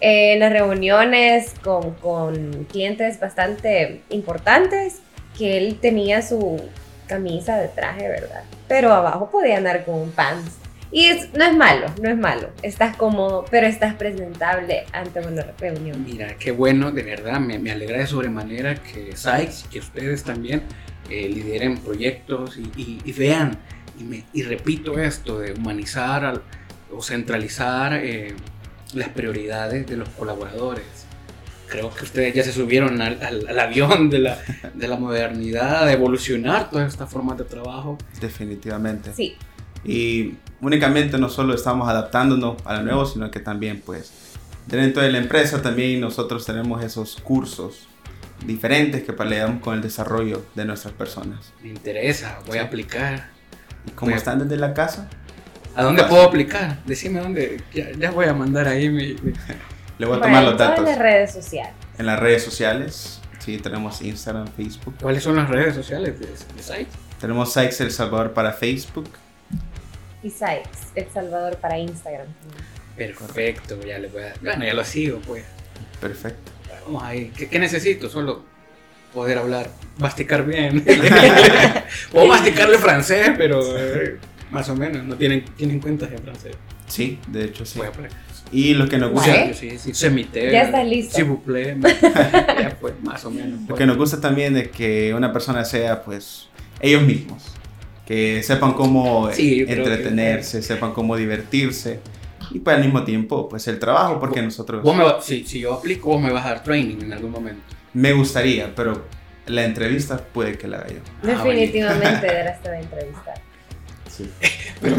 en 0.00 0.38
las 0.38 0.52
reuniones 0.52 1.54
con, 1.64 1.94
con, 1.94 2.66
clientes 2.70 3.18
bastante 3.18 4.02
importantes, 4.10 5.00
que 5.36 5.58
él 5.58 5.78
tenía 5.80 6.22
su 6.22 6.60
camisa 7.06 7.56
de 7.58 7.68
traje, 7.68 8.08
¿verdad? 8.08 8.42
Pero 8.68 8.92
abajo 8.92 9.30
podía 9.30 9.58
andar 9.58 9.84
con 9.84 9.94
un 9.94 10.10
pants. 10.10 10.58
Y 10.92 11.10
no 11.36 11.44
es 11.44 11.56
malo, 11.56 11.86
no 12.00 12.08
es 12.08 12.16
malo. 12.16 12.50
Estás 12.62 12.96
cómodo, 12.96 13.44
pero 13.50 13.66
estás 13.66 13.94
presentable 13.94 14.84
ante 14.92 15.20
una 15.20 15.42
reunión. 15.58 16.04
Mira, 16.04 16.36
qué 16.38 16.52
bueno, 16.52 16.92
de 16.92 17.02
verdad, 17.02 17.40
me, 17.40 17.70
alegra 17.70 17.98
de 17.98 18.06
sobremanera 18.06 18.76
que 18.76 19.16
Sykes, 19.16 19.64
que 19.70 19.80
ustedes 19.80 20.22
también 20.22 20.62
eh, 21.10 21.28
lideren 21.28 21.78
proyectos 21.78 22.56
y, 22.56 23.12
vean, 23.12 23.58
y, 24.32 24.42
repito 24.44 24.98
esto, 24.98 25.40
de 25.40 25.52
humanizar 25.52 26.40
o 26.92 27.02
centralizar 27.02 27.94
eh, 27.94 28.34
las 28.94 29.08
prioridades 29.08 29.86
de 29.86 29.96
los 29.96 30.08
colaboradores. 30.10 31.05
Creo 31.68 31.92
que 31.94 32.04
ustedes 32.04 32.34
ya 32.34 32.42
se 32.44 32.52
subieron 32.52 33.00
al, 33.02 33.20
al- 33.22 33.48
al 33.48 33.58
avión 33.58 34.08
de 34.10 34.18
la, 34.20 34.38
de 34.74 34.88
la 34.88 34.96
modernidad, 34.96 35.86
de 35.86 35.92
evolucionar 35.92 36.70
todas 36.70 36.92
estas 36.92 37.10
formas 37.10 37.36
de 37.38 37.44
trabajo. 37.44 37.98
Definitivamente. 38.20 39.12
Sí, 39.14 39.36
Y 39.84 40.34
únicamente 40.60 41.18
no 41.18 41.28
solo 41.28 41.54
estamos 41.54 41.88
adaptándonos 41.88 42.56
a 42.64 42.76
lo 42.76 42.82
nuevo, 42.82 43.06
sino 43.06 43.30
que 43.30 43.40
también 43.40 43.82
pues 43.84 44.12
dentro 44.66 45.02
de 45.02 45.10
la 45.12 45.18
empresa 45.18 45.62
también 45.62 46.00
nosotros 46.00 46.44
tenemos 46.46 46.82
esos 46.84 47.16
cursos 47.22 47.86
diferentes 48.44 49.02
que 49.04 49.12
peleamos 49.12 49.62
con 49.62 49.74
el 49.74 49.80
desarrollo 49.82 50.44
de 50.54 50.64
nuestras 50.64 50.92
personas. 50.94 51.52
Me 51.62 51.68
interesa, 51.70 52.38
voy 52.46 52.58
a 52.58 52.64
aplicar. 52.64 53.30
Y 53.86 53.92
Bueno. 54.00 54.16
están 54.16 54.38
desde 54.40 54.56
la 54.56 54.74
casa, 54.74 55.08
¿A 55.76 55.82
dónde 55.82 56.04
puedo 56.04 56.22
aplicar? 56.22 56.82
Decime 56.86 57.20
dónde. 57.20 57.60
Ya, 57.74 57.90
ya 57.98 58.10
voy 58.10 58.24
a 58.26 58.32
mandar 58.32 58.66
ahí 58.66 58.88
mi. 58.88 59.08
mi- 59.22 59.32
le 59.98 60.06
voy 60.06 60.18
a 60.18 60.20
tomar 60.20 60.42
los 60.42 60.52
en 60.52 60.58
datos 60.58 60.84
las 60.84 60.98
redes 60.98 61.32
sociales. 61.32 61.72
en 61.98 62.06
las 62.06 62.18
redes 62.20 62.42
sociales. 62.44 63.20
Sí, 63.38 63.58
tenemos 63.58 64.02
Instagram, 64.02 64.48
Facebook. 64.56 64.94
¿Cuáles 65.00 65.22
son 65.22 65.36
las 65.36 65.48
redes 65.48 65.74
sociales 65.74 66.18
de, 66.18 66.26
de 66.26 66.62
site? 66.62 66.88
Tenemos 67.20 67.52
Sykes 67.52 67.80
El 67.80 67.90
Salvador 67.92 68.32
para 68.32 68.52
Facebook. 68.52 69.08
Y 70.22 70.30
Sykes, 70.30 70.92
El 70.96 71.08
Salvador 71.10 71.56
para 71.56 71.78
Instagram. 71.78 72.26
Perfecto, 72.96 73.80
ya 73.82 73.98
le 73.98 74.08
voy 74.08 74.22
a. 74.22 74.34
Bueno, 74.40 74.64
ya 74.64 74.74
lo 74.74 74.84
sigo, 74.84 75.20
pues. 75.20 75.44
Perfecto. 76.00 76.50
Vamos 76.86 77.02
ahí. 77.02 77.32
¿Qué, 77.36 77.48
qué 77.48 77.58
necesito? 77.58 78.08
Solo 78.08 78.42
poder 79.14 79.38
hablar, 79.38 79.70
masticar 79.98 80.44
bien. 80.44 80.84
Puedo 82.12 82.26
masticarle 82.26 82.78
francés, 82.78 83.30
pero 83.36 83.60
eh, 83.78 84.18
más 84.50 84.68
o 84.68 84.76
menos. 84.76 85.04
No 85.04 85.16
tienen, 85.16 85.44
tienen 85.56 85.80
cuentas 85.80 86.10
en 86.12 86.18
francés. 86.18 86.56
Sí, 86.86 87.18
de 87.28 87.44
hecho 87.44 87.64
sí. 87.64 87.78
Voy 87.78 87.88
a 87.88 87.92
poner. 87.92 88.10
Y 88.52 88.74
lo 88.74 88.88
que 88.88 88.96
nos 88.98 89.10
gusta, 89.10 89.26
sea, 89.32 89.54
sí, 89.54 89.76
sí, 89.78 89.92
se 89.92 90.06
emite. 90.06 90.50
Ya 90.52 90.62
estás 90.62 90.86
listo. 90.86 91.40
Plaît. 91.44 91.78
ya 92.02 92.76
pues, 92.80 92.94
más 93.02 93.24
o 93.24 93.30
menos. 93.30 93.60
lo 93.68 93.74
que 93.74 93.86
nos 93.86 93.96
gusta 93.96 94.20
también 94.20 94.56
es 94.56 94.68
que 94.68 95.12
una 95.14 95.32
persona 95.32 95.64
sea 95.64 96.02
pues 96.04 96.48
ellos 96.80 97.02
mismos. 97.02 97.42
Que 98.06 98.42
sepan 98.44 98.74
cómo 98.74 99.30
Sí, 99.32 99.64
creo 99.66 99.84
que- 99.84 99.92
entretenerse, 99.92 100.62
sepan 100.62 100.92
cómo 100.92 101.16
divertirse. 101.16 101.98
Y 102.52 102.60
pues 102.60 102.76
al 102.76 102.84
mismo 102.84 103.02
tiempo, 103.02 103.48
pues 103.48 103.66
el 103.66 103.80
trabajo, 103.80 104.20
porque 104.20 104.40
nosotros... 104.40 104.80
Vos 104.84 104.96
me 104.96 105.02
va- 105.02 105.20
si, 105.20 105.44
si 105.44 105.58
yo 105.58 105.74
aplico, 105.74 106.10
vos 106.10 106.22
me 106.22 106.30
vas 106.30 106.46
a 106.46 106.50
dar 106.50 106.62
training 106.62 106.98
en 107.02 107.12
algún 107.12 107.32
momento. 107.32 107.62
Me 107.94 108.12
gustaría, 108.12 108.72
pero 108.76 109.04
la 109.46 109.64
entrevista 109.64 110.18
puede 110.18 110.56
que 110.56 110.68
la 110.68 110.76
haga 110.78 110.88
yo. 110.90 110.98
Ah, 111.24 111.26
Definitivamente 111.26 112.08
deberás 112.26 112.62
de 112.62 112.78
entrevistar. 112.78 113.34
Sí. 114.08 114.30
Pero, 114.80 114.94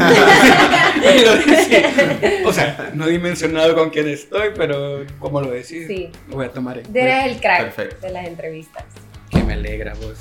Pero 1.16 1.32
sí, 1.42 2.42
o 2.44 2.52
sea, 2.52 2.90
no 2.94 3.06
he 3.06 3.10
dimensionado 3.12 3.74
con 3.74 3.90
quién 3.90 4.08
estoy, 4.08 4.50
pero 4.56 5.04
como 5.18 5.40
lo 5.40 5.50
decís, 5.50 5.86
Sí. 5.86 6.10
lo 6.28 6.36
voy 6.36 6.46
a 6.46 6.50
tomar 6.50 6.78
en 6.78 6.96
Eres 6.96 7.32
el 7.32 7.40
crack 7.40 7.62
Perfecto. 7.74 8.06
de 8.06 8.12
las 8.12 8.26
entrevistas. 8.26 8.84
Que 9.30 9.42
me 9.42 9.54
alegra 9.54 9.94
vos. 9.94 10.16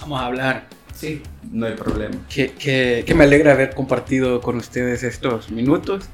Vamos 0.00 0.20
a 0.20 0.26
hablar. 0.26 0.66
Sí, 0.94 1.22
no 1.52 1.66
hay 1.66 1.74
problema. 1.74 2.14
Que, 2.28 2.52
que, 2.52 3.04
que 3.06 3.14
me 3.14 3.24
alegra 3.24 3.52
haber 3.52 3.74
compartido 3.74 4.40
con 4.40 4.56
ustedes 4.56 5.02
estos 5.02 5.50
minutos. 5.50 6.08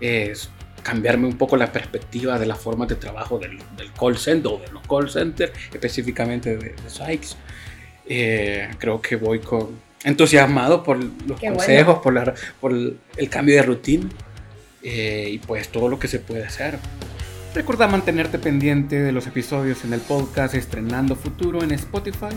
Es 0.00 0.48
cambiarme 0.82 1.26
un 1.28 1.36
poco 1.38 1.56
la 1.56 1.70
perspectiva 1.70 2.38
de 2.38 2.46
las 2.46 2.58
formas 2.58 2.88
de 2.88 2.96
trabajo 2.96 3.38
del, 3.38 3.58
del 3.76 3.92
call 3.92 4.16
center 4.18 4.50
o 4.52 4.58
de 4.58 4.68
los 4.72 4.82
call 4.86 5.08
centers, 5.10 5.52
específicamente 5.72 6.56
de, 6.56 6.70
de 6.70 6.90
Sykes. 6.90 7.36
Eh, 8.08 8.68
creo 8.78 9.00
que 9.00 9.16
voy 9.16 9.38
con 9.38 9.78
entusiasmado 10.04 10.82
por 10.82 11.02
los 11.02 11.40
Qué 11.40 11.48
consejos, 11.48 11.98
por, 11.98 12.12
la, 12.14 12.34
por 12.60 12.72
el, 12.72 12.98
el 13.16 13.28
cambio 13.28 13.56
de 13.56 13.62
rutina 13.62 14.08
eh, 14.82 15.30
y 15.32 15.38
pues 15.38 15.68
todo 15.68 15.88
lo 15.88 15.98
que 15.98 16.08
se 16.08 16.18
puede 16.18 16.44
hacer. 16.44 16.78
Recuerda 17.54 17.86
mantenerte 17.86 18.38
pendiente 18.38 19.00
de 19.00 19.12
los 19.12 19.26
episodios 19.26 19.84
en 19.84 19.92
el 19.92 20.00
podcast 20.00 20.54
Estrenando 20.54 21.14
Futuro 21.16 21.62
en 21.62 21.72
Spotify 21.72 22.34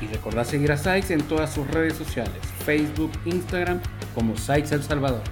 y 0.00 0.06
recordá 0.06 0.44
seguir 0.44 0.72
a 0.72 0.78
Sykes 0.78 1.12
en 1.12 1.22
todas 1.22 1.52
sus 1.52 1.66
redes 1.68 1.94
sociales, 1.94 2.32
Facebook, 2.64 3.12
Instagram 3.26 3.80
como 4.14 4.36
Sykes 4.36 4.72
El 4.72 4.82
Salvador. 4.82 5.22